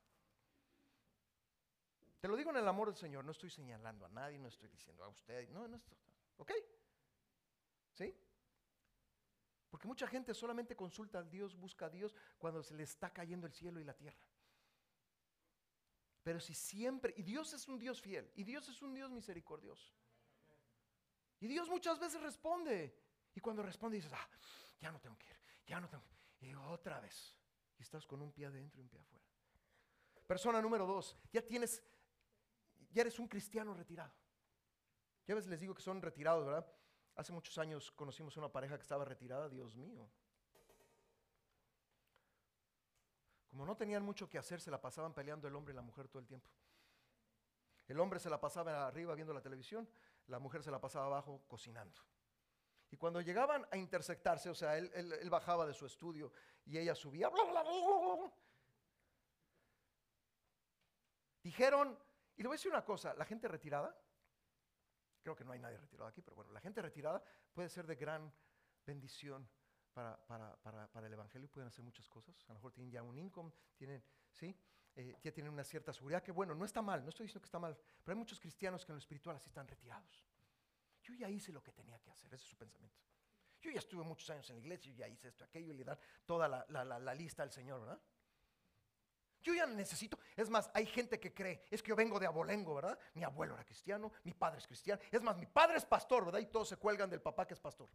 [2.21, 4.69] Te lo digo en el amor del Señor, no estoy señalando a nadie, no estoy
[4.69, 5.81] diciendo a usted, no, no,
[6.39, 6.53] ¿ok?
[7.93, 8.13] ¿Sí?
[9.71, 13.47] Porque mucha gente solamente consulta a Dios, busca a Dios cuando se le está cayendo
[13.47, 14.19] el cielo y la tierra.
[16.27, 19.95] Pero si siempre, y Dios es un Dios fiel, y Dios es un Dios misericordioso.
[21.39, 22.99] Y Dios muchas veces responde.
[23.33, 24.29] Y cuando responde dices, ah,
[24.81, 25.37] ya no tengo que ir,
[25.69, 26.03] ya no tengo.
[26.41, 27.39] Y otra vez.
[27.79, 29.25] Y estás con un pie adentro y un pie afuera.
[30.27, 31.81] Persona número dos, ya tienes,
[32.91, 34.13] ya eres un cristiano retirado.
[35.29, 36.67] Ya a veces les digo que son retirados, ¿verdad?
[37.15, 40.11] Hace muchos años conocimos una pareja que estaba retirada, Dios mío.
[43.57, 46.09] Como no tenían mucho que hacer, se la pasaban peleando el hombre y la mujer
[46.09, 46.51] todo el tiempo.
[47.89, 49.89] El hombre se la pasaba arriba viendo la televisión,
[50.27, 52.03] la mujer se la pasaba abajo cocinando.
[52.91, 56.35] Y cuando llegaban a intersectarse, o sea, él, bajaba de su estudio
[56.67, 57.31] y ella subía,
[61.43, 61.99] dijeron,
[62.37, 63.99] y le voy a decir una cosa, la gente retirada
[65.23, 67.97] Creo que no hay nadie retirado aquí, pero bueno, la gente retirada puede ser de
[67.97, 68.31] gran
[68.85, 69.49] bendición
[69.97, 72.37] para, el Evangelio, pueden hacer muchas cosas.
[72.45, 74.55] A lo mejor tienen ya un income, tienen, ¿sí?
[74.95, 77.47] Eh, ya tienen una cierta seguridad, que bueno, no está mal, no estoy diciendo que
[77.47, 80.27] está mal, pero hay muchos cristianos que en lo espiritual así están retirados.
[81.03, 82.99] Yo ya hice lo que tenía que hacer, ese es su pensamiento.
[83.61, 85.85] Yo ya estuve muchos años en la iglesia, yo ya hice esto, aquello, y le
[85.85, 88.01] dan toda la, la lista al Señor, ¿verdad?
[89.41, 90.19] Yo ya necesito.
[90.35, 92.99] Es más, hay gente que cree, es que yo vengo de abolengo, ¿verdad?
[93.15, 95.01] Mi abuelo era cristiano, mi padre es cristiano.
[95.11, 96.41] Es más, mi padre es pastor, ¿verdad?
[96.41, 97.89] Y todos se cuelgan del papá que es pastor.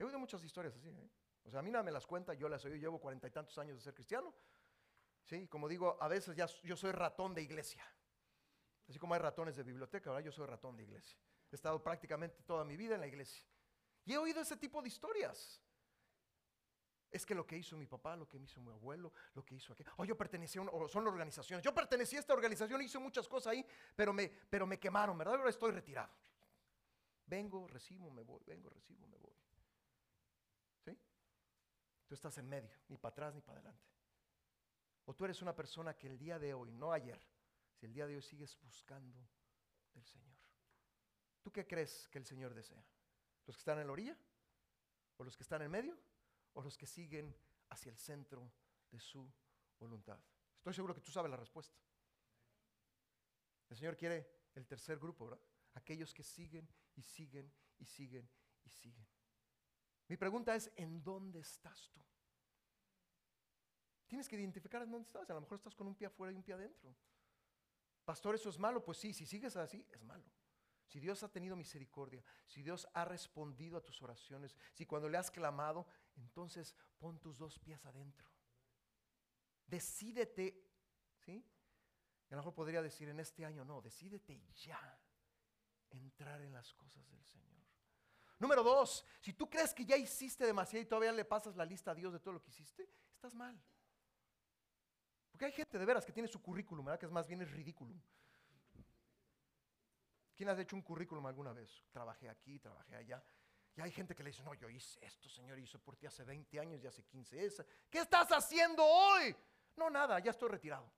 [0.00, 1.10] He oído muchas historias así, ¿eh?
[1.44, 3.58] O sea, a mí nada me las cuenta, yo las oí, llevo cuarenta y tantos
[3.58, 4.34] años de ser cristiano.
[5.22, 7.84] Sí, como digo, a veces ya yo soy ratón de iglesia.
[8.88, 10.24] Así como hay ratones de biblioteca, ¿verdad?
[10.24, 11.18] Yo soy ratón de iglesia.
[11.52, 13.44] He estado prácticamente toda mi vida en la iglesia.
[14.06, 15.60] Y he oído ese tipo de historias.
[17.10, 19.74] Es que lo que hizo mi papá, lo que hizo mi abuelo, lo que hizo
[19.74, 19.84] aquí.
[19.98, 21.62] O yo pertenecía a una, son organizaciones.
[21.62, 25.34] Yo pertenecía a esta organización, hice muchas cosas ahí, pero me, pero me quemaron, ¿verdad?
[25.34, 26.10] Ahora estoy retirado.
[27.26, 29.34] Vengo, recibo, me voy, vengo, recibo, me voy.
[32.10, 33.86] Tú estás en medio, ni para atrás ni para adelante.
[35.04, 37.20] O tú eres una persona que el día de hoy, no ayer,
[37.72, 39.16] si el día de hoy sigues buscando
[39.94, 40.34] del Señor.
[41.40, 42.84] ¿Tú qué crees que el Señor desea?
[43.46, 44.18] ¿Los que están en la orilla?
[45.18, 45.96] ¿O los que están en medio?
[46.54, 47.32] o los que siguen
[47.68, 48.52] hacia el centro
[48.90, 49.32] de su
[49.78, 50.18] voluntad?
[50.56, 51.78] Estoy seguro que tú sabes la respuesta.
[53.68, 55.40] El Señor quiere el tercer grupo, ¿verdad?
[55.74, 58.28] Aquellos que siguen y siguen y siguen
[58.64, 59.06] y siguen.
[60.10, 62.00] Mi pregunta es, ¿en dónde estás tú?
[64.08, 65.30] Tienes que identificar en dónde estás.
[65.30, 66.92] A lo mejor estás con un pie afuera y un pie adentro.
[68.04, 68.82] Pastor, ¿eso es malo?
[68.84, 70.24] Pues sí, si sigues así, es malo.
[70.88, 75.16] Si Dios ha tenido misericordia, si Dios ha respondido a tus oraciones, si cuando le
[75.16, 75.86] has clamado,
[76.16, 78.28] entonces pon tus dos pies adentro.
[79.64, 80.66] Decídete,
[81.20, 81.46] ¿sí?
[82.30, 85.00] a lo mejor podría decir en este año, no, decídete ya
[85.88, 87.59] entrar en las cosas del Señor.
[88.40, 91.90] Número dos, si tú crees que ya hiciste demasiado y todavía le pasas la lista
[91.90, 93.62] a Dios de todo lo que hiciste, estás mal.
[95.30, 96.98] Porque hay gente de veras que tiene su currículum, ¿verdad?
[96.98, 97.94] Que es más bien es ridículo.
[100.34, 101.84] ¿Quién has hecho un currículum alguna vez?
[101.92, 103.22] Trabajé aquí, trabajé allá.
[103.76, 106.24] Y hay gente que le dice, no, yo hice esto, Señor, hizo por ti hace
[106.24, 107.66] 20 años y hace 15 esa.
[107.90, 109.36] ¿Qué estás haciendo hoy?
[109.76, 110.90] No, nada, ya estoy retirado.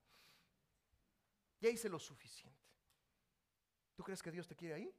[1.59, 2.63] Ya hice lo suficiente.
[3.95, 4.95] ¿Tú crees que Dios te quiere ahí?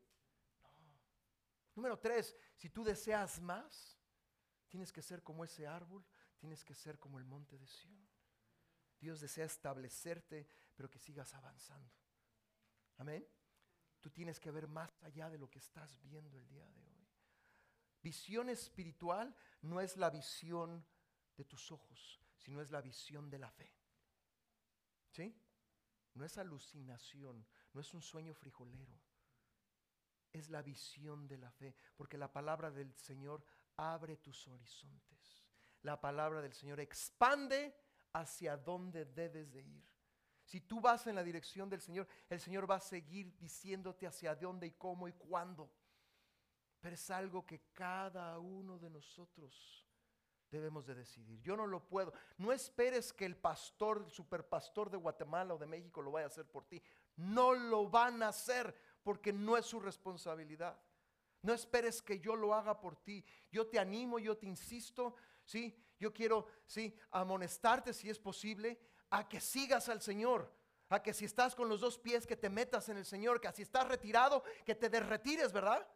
[1.74, 3.98] Número tres, si tú deseas más,
[4.68, 6.04] tienes que ser como ese árbol,
[6.38, 8.08] tienes que ser como el monte de Sión.
[9.00, 11.92] Dios desea establecerte, pero que sigas avanzando.
[12.98, 13.26] Amén.
[14.00, 17.08] Tú tienes que ver más allá de lo que estás viendo el día de hoy.
[18.02, 20.84] Visión espiritual no es la visión
[21.36, 23.74] de tus ojos, sino es la visión de la fe.
[25.10, 25.34] ¿Sí?
[26.12, 29.00] No es alucinación, no es un sueño frijolero.
[30.34, 33.44] Es la visión de la fe, porque la palabra del Señor
[33.76, 35.46] abre tus horizontes.
[35.82, 37.72] La palabra del Señor expande
[38.12, 39.84] hacia dónde debes de ir.
[40.42, 44.34] Si tú vas en la dirección del Señor, el Señor va a seguir diciéndote hacia
[44.34, 45.72] dónde y cómo y cuándo.
[46.80, 49.86] Pero es algo que cada uno de nosotros
[50.50, 51.40] debemos de decidir.
[51.42, 52.12] Yo no lo puedo.
[52.38, 56.28] No esperes que el pastor, el superpastor de Guatemala o de México lo vaya a
[56.28, 56.82] hacer por ti.
[57.16, 58.74] No lo van a hacer
[59.04, 60.76] porque no es su responsabilidad.
[61.42, 63.24] No esperes que yo lo haga por ti.
[63.52, 65.78] Yo te animo, yo te insisto, ¿sí?
[66.00, 66.96] Yo quiero, ¿sí?
[67.10, 68.80] Amonestarte si es posible
[69.10, 70.50] a que sigas al Señor.
[70.88, 73.40] A que si estás con los dos pies, que te metas en el Señor.
[73.40, 75.86] Que si estás retirado, que te derretires, ¿verdad?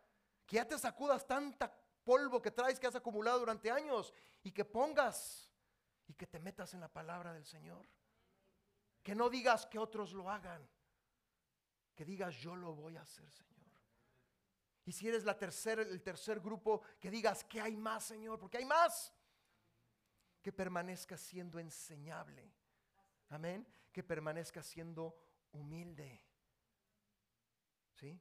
[0.46, 4.64] Que ya te sacudas tanta polvo que traes que has acumulado durante años y que
[4.64, 5.50] pongas
[6.06, 7.86] y que te metas en la palabra del Señor.
[9.02, 10.66] Que no digas que otros lo hagan.
[11.98, 13.58] Que digas yo lo voy a hacer, Señor.
[14.84, 18.64] Y si eres la el tercer grupo, que digas que hay más, Señor, porque hay
[18.64, 19.12] más
[20.40, 22.54] que permanezca siendo enseñable.
[23.30, 23.66] Amén.
[23.90, 25.18] Que permanezca siendo
[25.50, 26.22] humilde.
[27.96, 28.20] ¿Sí?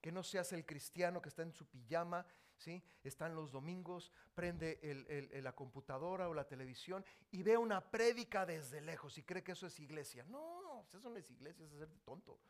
[0.00, 2.82] Que no seas el cristiano que está en su pijama, ¿sí?
[3.04, 4.80] Está en los domingos, prende
[5.44, 9.68] la computadora o la televisión y ve una prédica desde lejos y cree que eso
[9.68, 10.24] es iglesia.
[10.24, 12.40] No, eso no es iglesia, es hacerte tonto.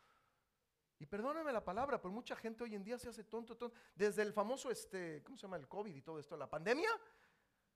[0.99, 3.77] Y perdóname la palabra, pero mucha gente hoy en día se hace tonto, tonto.
[3.95, 5.57] Desde el famoso, este, ¿cómo se llama?
[5.57, 6.89] El COVID y todo esto, la pandemia,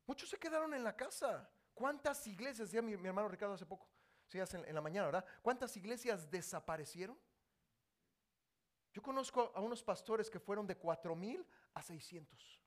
[0.06, 1.50] Muchos se quedaron en la casa.
[1.74, 3.90] ¿Cuántas iglesias, decía mi, hermano Ricardo hace poco,
[4.28, 5.26] sí, en, en la mañana, ¿verdad?
[5.42, 7.18] ¿Cuántas iglesias desaparecieron?
[8.92, 12.62] Yo conozco a unos pastores que fueron de 4 mil a 600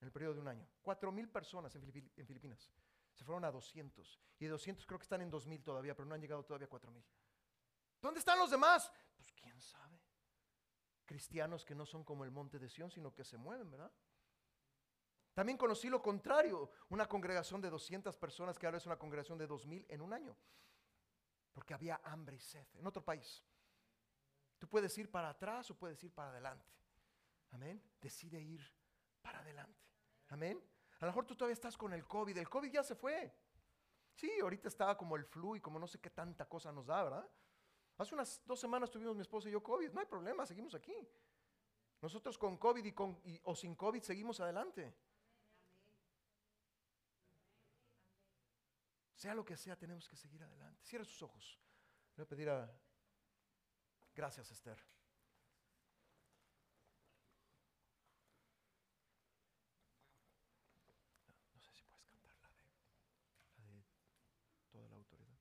[0.00, 0.68] en el periodo de un año.
[0.82, 1.82] 4 mil personas en,
[2.26, 2.72] Filipinas.
[3.14, 4.20] Se fueron a 200.
[4.38, 6.66] Y de 200 creo que están en 2 mil todavía, pero no han llegado todavía
[6.66, 7.04] a 4 mil.
[8.00, 8.90] ¿Dónde están los demás?
[9.16, 10.00] Pues quién sabe.
[11.04, 13.92] Cristianos que no son como el monte de Sión, sino que se mueven, ¿verdad?
[15.34, 19.46] También conocí lo contrario, una congregación de 200 personas que ahora es una congregación de
[19.46, 20.36] 2000 en un año,
[21.52, 23.42] porque había hambre y sed en otro país.
[24.58, 26.70] Tú puedes ir para atrás o puedes ir para adelante.
[27.50, 27.82] Amén.
[28.00, 28.62] Decide ir
[29.20, 29.82] para adelante.
[30.28, 30.62] Amén.
[31.02, 32.38] A lo mejor tú todavía estás con el COVID.
[32.38, 33.30] El COVID ya se fue.
[34.14, 37.02] Sí, ahorita estaba como el flu y como no sé qué tanta cosa nos da,
[37.02, 37.28] ¿verdad?
[37.98, 39.90] Hace unas dos semanas tuvimos mi esposa y yo COVID.
[39.90, 40.94] No hay problema, seguimos aquí.
[42.00, 44.94] Nosotros con COVID y, con, o sin COVID seguimos adelante.
[49.16, 50.84] Sea lo que sea, tenemos que seguir adelante.
[50.84, 51.58] Cierra sus ojos.
[52.16, 52.72] Le voy a pedir a...
[54.14, 54.78] Gracias, Esther.
[61.54, 62.66] No sé si puedes cantar la de,
[63.58, 63.84] la de
[64.72, 65.38] toda la autoridad.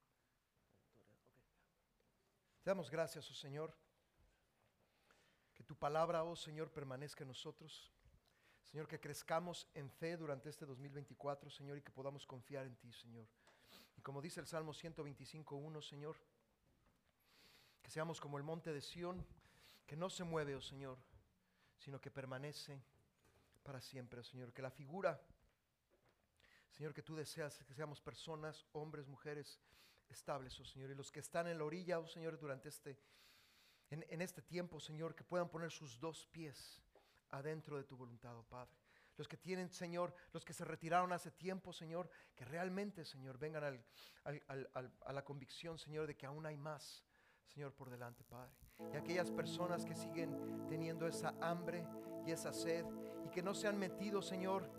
[2.61, 3.76] Te damos gracias, oh Señor.
[5.54, 7.92] Que tu palabra, oh Señor, permanezca en nosotros.
[8.64, 12.94] Señor, que crezcamos en fe durante este 2024, Señor, y que podamos confiar en ti,
[12.94, 13.28] Señor.
[13.98, 16.16] Y como dice el Salmo 125.1, Señor,
[17.82, 19.28] que seamos como el monte de Sión,
[19.86, 20.98] que no se mueve, oh Señor,
[21.78, 22.82] sino que permanece
[23.64, 24.54] para siempre, oh Señor.
[24.54, 25.22] Que la figura,
[26.70, 29.60] Señor, que tú deseas que seamos personas, hombres, mujeres
[30.14, 30.92] estables, oh Señor.
[30.92, 32.98] Y los que están en la orilla, oh Señor, durante este,
[33.90, 36.82] en, en este tiempo, Señor, que puedan poner sus dos pies
[37.30, 38.76] adentro de tu voluntad, oh Padre.
[39.18, 43.64] los que tienen, Señor, los que se retiraron hace tiempo, Señor, que realmente, Señor, vengan
[43.64, 43.86] al-
[44.24, 47.06] al- al- a la convicción, Señor, de que aún hay más,
[47.48, 48.52] Señor, por delante, Padre.
[48.94, 51.86] Y aquellas personas que siguen teniendo esa hambre
[52.26, 52.86] y esa sed
[53.26, 54.70] y que no se han metido, Señor,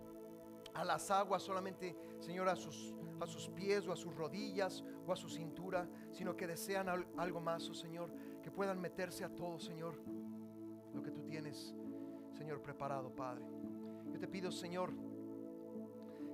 [0.73, 5.11] a las aguas solamente, Señor, a sus, a sus pies o a sus rodillas o
[5.11, 8.11] a su cintura, sino que desean al- algo más, oh Señor,
[8.41, 9.99] que puedan meterse a todo, Señor,
[10.93, 11.75] lo que tú tienes,
[12.37, 13.45] Señor, preparado, Padre.
[14.11, 14.91] Yo te pido, Señor,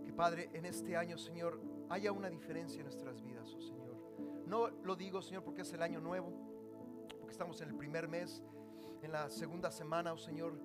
[0.03, 1.59] que Padre, en este año, Señor,
[1.89, 3.95] haya una diferencia en nuestras vidas, oh Señor.
[4.45, 6.31] No lo digo, Señor, porque es el año nuevo,
[7.19, 8.41] porque estamos en el primer mes,
[9.01, 10.59] en la segunda semana, oh Señor,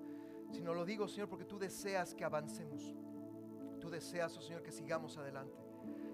[0.50, 2.94] sino lo digo, Señor, porque tú deseas que avancemos.
[3.84, 5.60] Tú deseas, oh Señor, que sigamos adelante.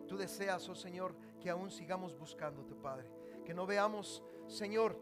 [0.09, 3.09] Tú deseas, oh Señor, que aún sigamos buscándote, Padre.
[3.45, 4.99] Que no veamos, Señor,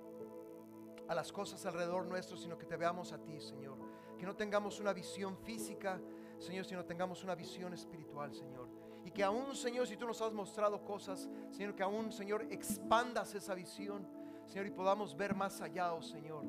[1.08, 3.78] a las cosas alrededor nuestro, sino que te veamos a ti, Señor.
[4.18, 5.98] Que no tengamos una visión física,
[6.38, 8.68] Señor, sino tengamos una visión espiritual, Señor.
[9.02, 13.34] Y que aún, Señor, si tú nos has mostrado cosas, Señor, que aún, Señor, expandas
[13.34, 14.06] esa visión,
[14.46, 16.44] Señor, y podamos ver más allá, oh Señor,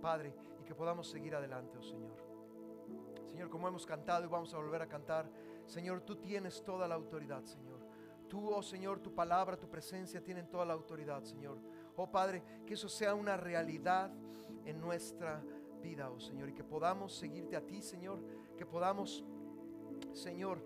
[0.00, 2.28] Padre, y que podamos seguir adelante, oh Señor.
[3.38, 5.30] Señor, como hemos cantado y vamos a volver a cantar,
[5.68, 7.78] Señor, tú tienes toda la autoridad, Señor.
[8.26, 11.58] Tú, oh Señor, tu palabra, tu presencia tienen toda la autoridad, Señor.
[11.96, 14.10] Oh Padre, que eso sea una realidad
[14.64, 15.42] en nuestra
[15.82, 18.20] vida, oh Señor, y que podamos seguirte a ti, Señor,
[18.56, 19.24] que podamos,
[20.12, 20.58] Señor,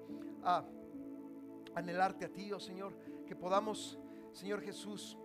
[1.74, 2.94] anhelarte a ti, oh Señor,
[3.26, 3.98] que podamos,
[4.32, 5.18] Señor Jesús,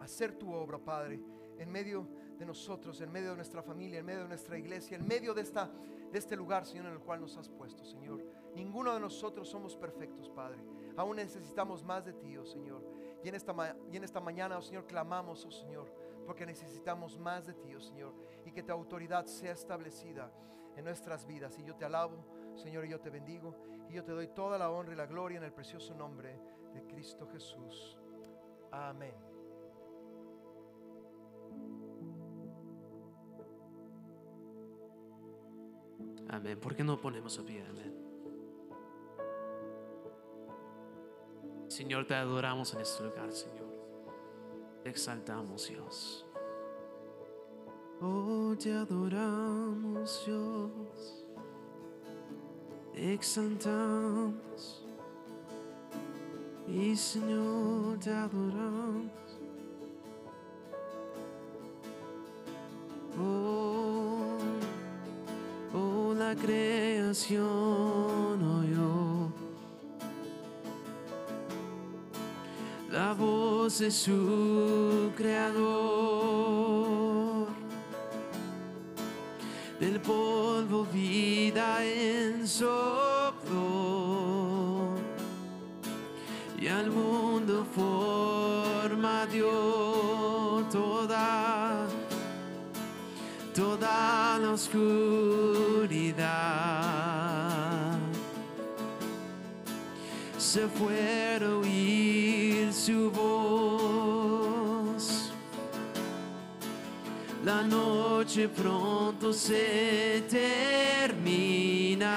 [0.00, 1.20] hacer tu obra, Padre,
[1.58, 5.06] en medio de nosotros, en medio de nuestra familia, en medio de nuestra iglesia, en
[5.06, 5.70] medio de, esta,
[6.12, 8.22] de este lugar, Señor, en el cual nos has puesto, Señor.
[8.58, 10.58] Ninguno de nosotros somos perfectos, Padre.
[10.96, 12.82] Aún necesitamos más de ti, oh Señor.
[13.22, 13.54] Y en esta,
[13.92, 15.88] y en esta mañana, oh Señor, clamamos, oh Señor,
[16.26, 18.12] porque necesitamos más de ti, oh Señor,
[18.44, 20.32] y que tu autoridad sea establecida
[20.76, 21.56] en nuestras vidas.
[21.60, 22.24] Y yo te alabo,
[22.56, 23.54] Señor, y yo te bendigo,
[23.88, 26.40] y yo te doy toda la honra y la gloria en el precioso nombre
[26.74, 27.96] de Cristo Jesús.
[28.72, 29.14] Amén.
[36.28, 36.58] Amén.
[36.58, 37.64] ¿Por qué no ponemos a pie?
[37.64, 38.07] Amén.
[41.78, 43.68] Señor, te adoramos en este lugar, Señor.
[44.82, 46.26] Te exaltamos, Dios.
[48.00, 51.24] Oh, te adoramos, Dios.
[52.96, 54.82] Exaltamos.
[56.66, 59.12] Y Señor, te adoramos.
[63.16, 64.36] Oh,
[65.74, 67.67] oh, la creación
[73.68, 75.58] de su creador.
[79.78, 83.58] Del polvo vida en sopló
[86.58, 91.86] y al mundo forma dio toda
[93.54, 96.08] toda la oscuridad.
[100.38, 103.47] Se fue a oír su voz.
[107.68, 112.08] Noche pronto se terminará.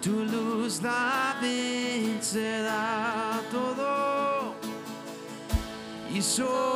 [0.00, 4.54] Tu luz la vencerá todo
[6.12, 6.70] y solo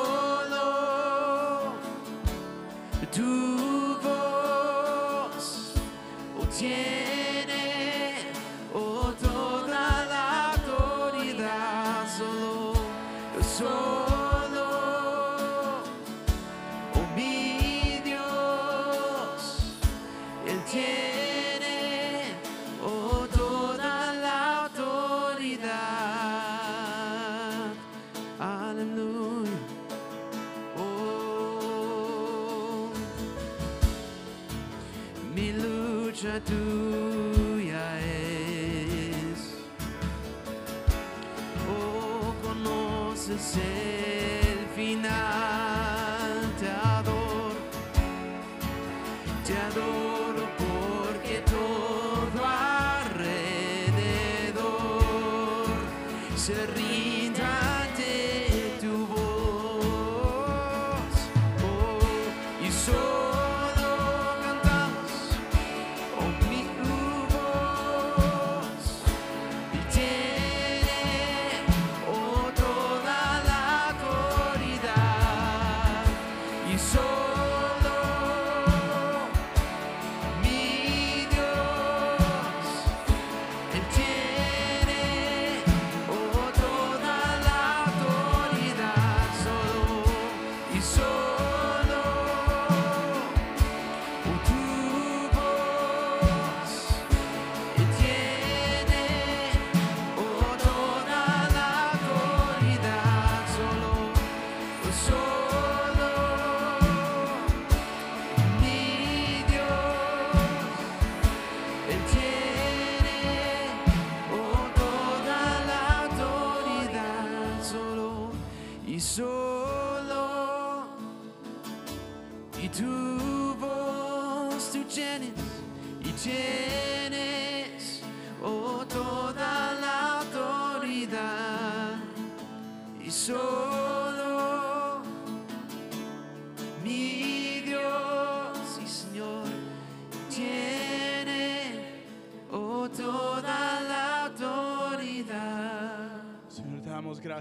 [3.10, 5.74] tu voz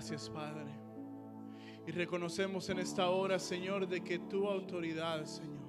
[0.04, 0.66] gracias, Padre.
[1.88, 5.64] Y reconocemos en esta hora, Señor, de que tu autoridad, Señor,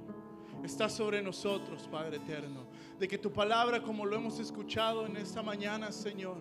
[0.64, 2.66] está sobre nosotros, Padre eterno.
[2.98, 6.38] De que tu palabra, como lo hemos escuchado en esta mañana, Señor,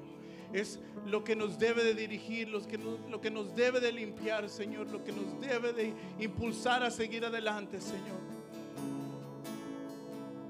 [0.51, 3.91] es lo que nos debe de dirigir, lo que, nos, lo que nos debe de
[3.91, 8.17] limpiar, Señor, lo que nos debe de impulsar a seguir adelante, Señor.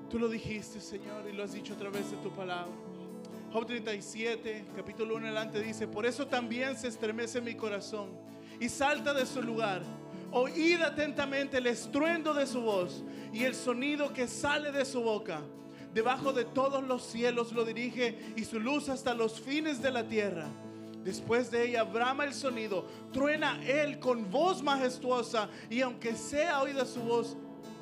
[0.09, 2.71] Tú lo dijiste, Señor, y lo has dicho a través de tu palabra.
[3.53, 8.09] Job 37, capítulo 1 adelante dice, por eso también se estremece mi corazón
[8.59, 9.83] y salta de su lugar.
[10.31, 15.41] Oíd atentamente el estruendo de su voz y el sonido que sale de su boca.
[15.93, 20.07] Debajo de todos los cielos lo dirige y su luz hasta los fines de la
[20.07, 20.47] tierra.
[21.03, 26.85] Después de ella brama el sonido, truena él con voz majestuosa y aunque sea oída
[26.85, 27.37] su voz,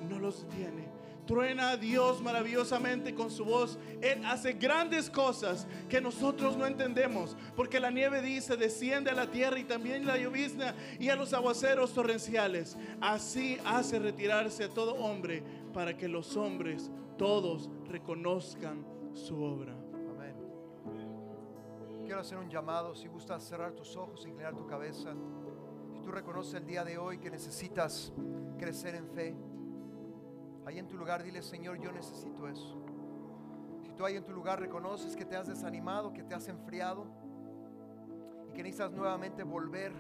[0.09, 0.90] no los detiene.
[1.31, 3.79] Truena Dios maravillosamente con su voz.
[4.01, 7.37] Él hace grandes cosas que nosotros no entendemos.
[7.55, 11.31] Porque la nieve dice, desciende a la tierra y también la llovizna y a los
[11.31, 12.75] aguaceros torrenciales.
[12.99, 15.41] Así hace retirarse a todo hombre
[15.73, 19.71] para que los hombres todos reconozcan su obra.
[19.71, 20.35] Amén.
[22.03, 22.93] Quiero hacer un llamado.
[22.93, 25.13] Si gustas cerrar tus ojos, inclinar tu cabeza.
[25.93, 28.11] Si tú reconoces el día de hoy que necesitas
[28.59, 29.33] crecer en fe,
[30.65, 32.81] ahí en tu lugar dile, Señor, yo necesito eso.
[33.83, 37.05] Si tú ahí en tu lugar reconoces que te has desanimado, que te has enfriado
[38.49, 39.93] y que necesitas nuevamente volver,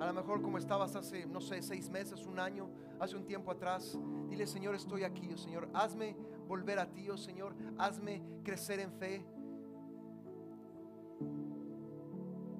[0.00, 2.68] a lo mejor como estabas hace, no sé, seis meses, un año,
[3.00, 6.16] hace un tiempo atrás, dile, Señor, estoy aquí, oh Señor, hazme
[6.46, 9.24] volver a ti, oh Señor, hazme crecer en fe.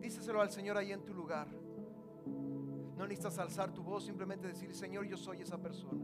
[0.01, 1.49] Díseselo al Señor ahí en tu lugar.
[2.97, 6.03] No necesitas alzar tu voz, simplemente decir, Señor, yo soy esa persona.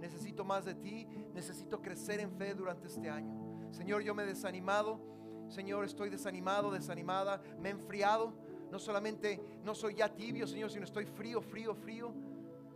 [0.00, 3.70] Necesito más de ti, necesito crecer en fe durante este año.
[3.70, 5.00] Señor, yo me he desanimado.
[5.48, 8.34] Señor, estoy desanimado, desanimada, me he enfriado.
[8.70, 12.12] No solamente no soy ya tibio, Señor, sino estoy frío, frío, frío.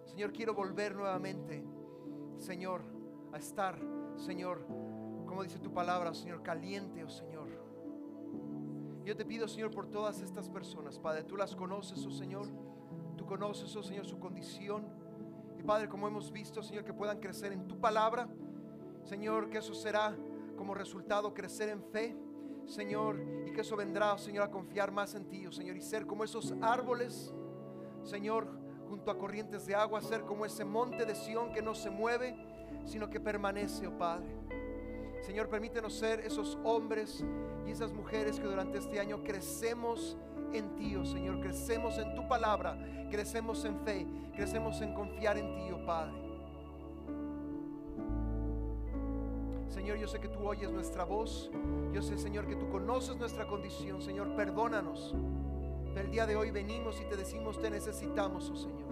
[0.05, 1.65] Señor, quiero volver nuevamente,
[2.39, 2.83] Señor,
[3.33, 3.79] a estar,
[4.17, 4.65] Señor,
[5.27, 7.49] como dice tu palabra, Señor, caliente, oh Señor.
[9.05, 12.49] Yo te pido, Señor, por todas estas personas, Padre, tú las conoces, oh Señor.
[13.29, 14.89] Conoces, oh Señor, su condición.
[15.59, 18.27] Y Padre, como hemos visto, Señor, que puedan crecer en tu palabra.
[19.05, 20.17] Señor, que eso será
[20.57, 22.17] como resultado crecer en fe.
[22.65, 25.83] Señor, y que eso vendrá, oh Señor, a confiar más en ti, oh Señor, y
[25.83, 27.35] ser como esos árboles,
[28.03, 28.49] Señor,
[28.89, 32.35] junto a corrientes de agua, ser como ese monte de Sión que no se mueve,
[32.87, 34.35] sino que permanece, oh Padre.
[35.21, 37.25] Señor, permítenos ser esos hombres
[37.67, 40.17] y esas mujeres que durante este año crecemos
[40.53, 42.79] en ti, oh Señor, crecemos en tu palabra,
[43.11, 46.29] crecemos en fe, crecemos en confiar en ti, oh Padre.
[49.69, 51.51] Señor, yo sé que tú oyes nuestra voz.
[51.93, 54.03] Yo sé, Señor, que tú conoces nuestra condición.
[54.03, 55.15] Señor, perdónanos.
[55.95, 58.89] El día de hoy venimos y te decimos, te necesitamos, oh Señor.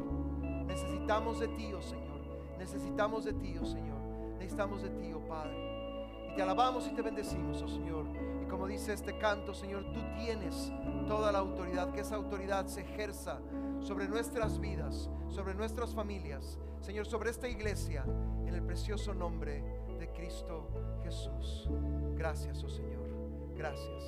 [0.67, 2.21] Necesitamos de ti, oh Señor.
[2.59, 3.99] Necesitamos de ti, oh Señor.
[4.39, 6.31] Necesitamos de ti, oh Padre.
[6.31, 8.05] Y te alabamos y te bendecimos, oh Señor.
[8.49, 10.73] Como dice este canto, Señor, tú tienes
[11.07, 11.93] toda la autoridad.
[11.93, 13.41] Que esa autoridad se ejerza
[13.81, 16.59] sobre nuestras vidas, sobre nuestras familias.
[16.81, 18.05] Señor, sobre esta iglesia,
[18.47, 19.63] en el precioso nombre
[19.99, 20.69] de Cristo
[21.03, 21.69] Jesús.
[22.15, 23.09] Gracias, oh Señor.
[23.57, 24.05] Gracias,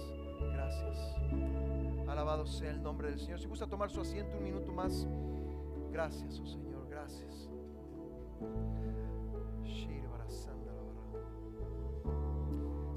[0.52, 1.16] gracias.
[2.08, 3.40] Alabado sea el nombre del Señor.
[3.40, 5.06] Si gusta tomar su asiento un minuto más.
[5.90, 6.88] Gracias, oh Señor.
[6.88, 7.48] Gracias.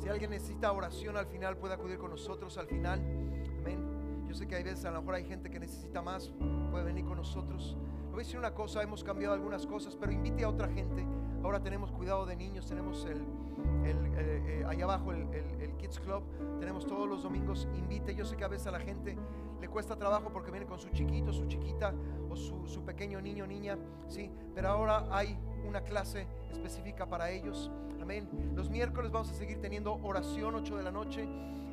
[0.02, 2.99] Si alguien necesita oración al final, puede acudir con nosotros al final.
[3.60, 4.26] Amén.
[4.28, 6.32] Yo sé que hay veces, a lo mejor hay gente que necesita más,
[6.72, 7.78] puede venir con nosotros.
[8.06, 11.06] Le voy a decir una cosa, hemos cambiado algunas cosas, pero invite a otra gente.
[11.44, 13.18] Ahora tenemos cuidado de niños, tenemos el,
[13.86, 16.23] el, eh, eh, ahí abajo el, el- el Kids Club,
[16.60, 17.68] tenemos todos los domingos.
[17.76, 19.15] Invite, yo sé que a veces a la gente
[19.60, 21.94] le cuesta trabajo porque viene con su chiquito, su chiquita
[22.30, 27.71] o su, su pequeño niño, niña, sí, pero ahora hay una clase específica para ellos.
[28.01, 28.27] Amén.
[28.55, 31.27] Los miércoles vamos a seguir teniendo oración 8 de la noche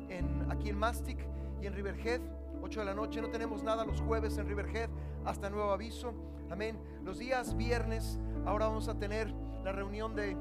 [0.09, 1.19] en, aquí en Mastic
[1.61, 2.21] y en Riverhead.
[2.61, 4.89] 8 de la noche, no tenemos nada los jueves en Riverhead
[5.25, 6.13] hasta nuevo aviso.
[6.49, 6.77] Amén.
[7.03, 9.33] Los días viernes, ahora vamos a tener
[9.63, 10.35] la reunión de,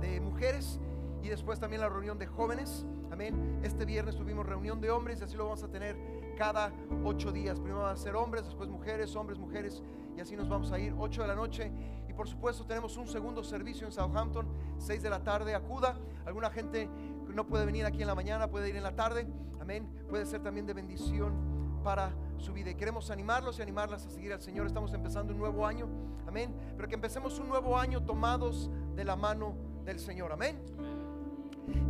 [0.00, 0.80] de mujeres
[1.22, 2.86] y después también la reunión de jóvenes.
[3.10, 3.60] Amén.
[3.62, 5.96] Este viernes tuvimos reunión de hombres y así lo vamos a tener
[6.36, 6.72] cada
[7.04, 7.58] ocho días.
[7.58, 9.82] Primero van a ser hombres, después mujeres, hombres, mujeres
[10.16, 10.94] y así nos vamos a ir.
[10.98, 11.70] 8 de la noche
[12.16, 14.48] por supuesto tenemos un segundo servicio en Southampton,
[14.78, 15.54] 6 de la tarde.
[15.54, 15.96] Acuda.
[16.24, 16.88] Alguna gente
[17.28, 19.28] no puede venir aquí en la mañana, puede ir en la tarde.
[19.60, 19.86] Amén.
[20.08, 22.70] Puede ser también de bendición para su vida.
[22.70, 24.66] Y queremos animarlos y animarlas a seguir al Señor.
[24.66, 25.86] Estamos empezando un nuevo año.
[26.26, 26.54] Amén.
[26.74, 30.32] Pero que empecemos un nuevo año tomados de la mano del Señor.
[30.32, 30.58] Amén.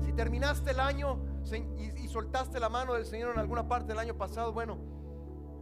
[0.05, 1.19] Si terminaste el año
[1.77, 4.79] y, y soltaste la mano del Señor en alguna parte del año pasado, bueno,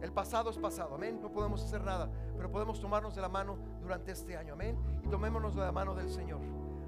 [0.01, 1.19] el pasado es pasado, amén.
[1.21, 4.75] No podemos hacer nada, pero podemos tomarnos de la mano durante este año, amén.
[5.03, 6.39] Y tomémonos de la mano del Señor.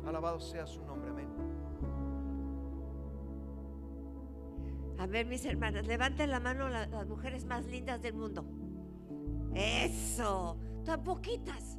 [0.05, 1.27] Alabado sea su nombre, amén.
[4.99, 8.43] A ver, mis hermanas, levanten la mano la- las mujeres más lindas del mundo.
[9.53, 11.77] Eso, tan poquitas.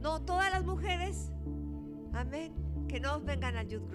[0.00, 1.30] No, todas las mujeres.
[2.12, 2.52] Amén.
[2.88, 3.88] Que no vengan al Youth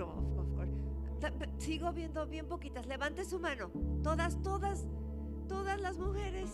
[1.38, 2.86] pe- Sigo viendo bien poquitas.
[2.86, 3.72] Levante su mano.
[4.03, 4.88] Todas, todas,
[5.49, 6.49] todas las mujeres.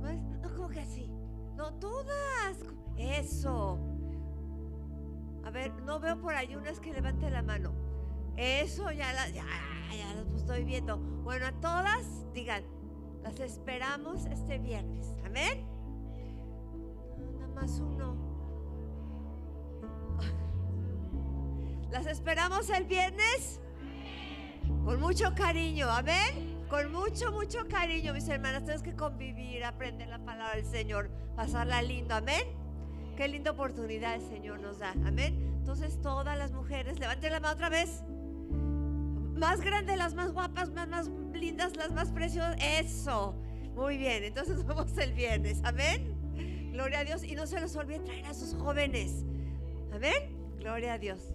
[0.00, 1.10] No, es- no, como que así.
[1.56, 2.58] No, todas.
[2.96, 3.78] Eso.
[5.44, 7.72] A ver, no veo por ahí unas que levante la mano.
[8.36, 9.44] Eso ya las, ya,
[9.96, 10.98] ya las estoy viendo.
[10.98, 12.64] Bueno, a todas, digan,
[13.22, 15.14] las esperamos este viernes.
[15.24, 15.66] Amén.
[17.38, 18.16] Nada más uno.
[21.90, 23.60] Las esperamos el viernes
[24.84, 25.88] con mucho cariño.
[25.90, 26.64] Amén.
[26.68, 28.62] Con mucho, mucho cariño, mis hermanas.
[28.62, 32.14] Tenemos que convivir, aprender la palabra del Señor, pasarla lindo.
[32.14, 32.61] Amén.
[33.16, 34.92] Qué linda oportunidad el Señor nos da.
[35.04, 35.36] Amén.
[35.58, 38.02] Entonces, todas las mujeres, levanten la mano otra vez.
[39.36, 42.56] Más grandes, las más guapas, más, más lindas, las más preciosas.
[42.60, 43.34] Eso.
[43.74, 44.24] Muy bien.
[44.24, 45.60] Entonces, nos vemos el viernes.
[45.64, 46.70] Amén.
[46.72, 47.22] Gloria a Dios.
[47.22, 49.24] Y no se los olvide traer a sus jóvenes.
[49.92, 50.36] Amén.
[50.58, 51.34] Gloria a Dios.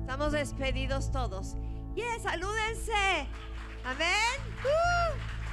[0.00, 1.56] Estamos despedidos todos.
[1.96, 3.26] Y salúdense.
[3.84, 4.38] Amén.
[4.62, 5.43] ¡Uh!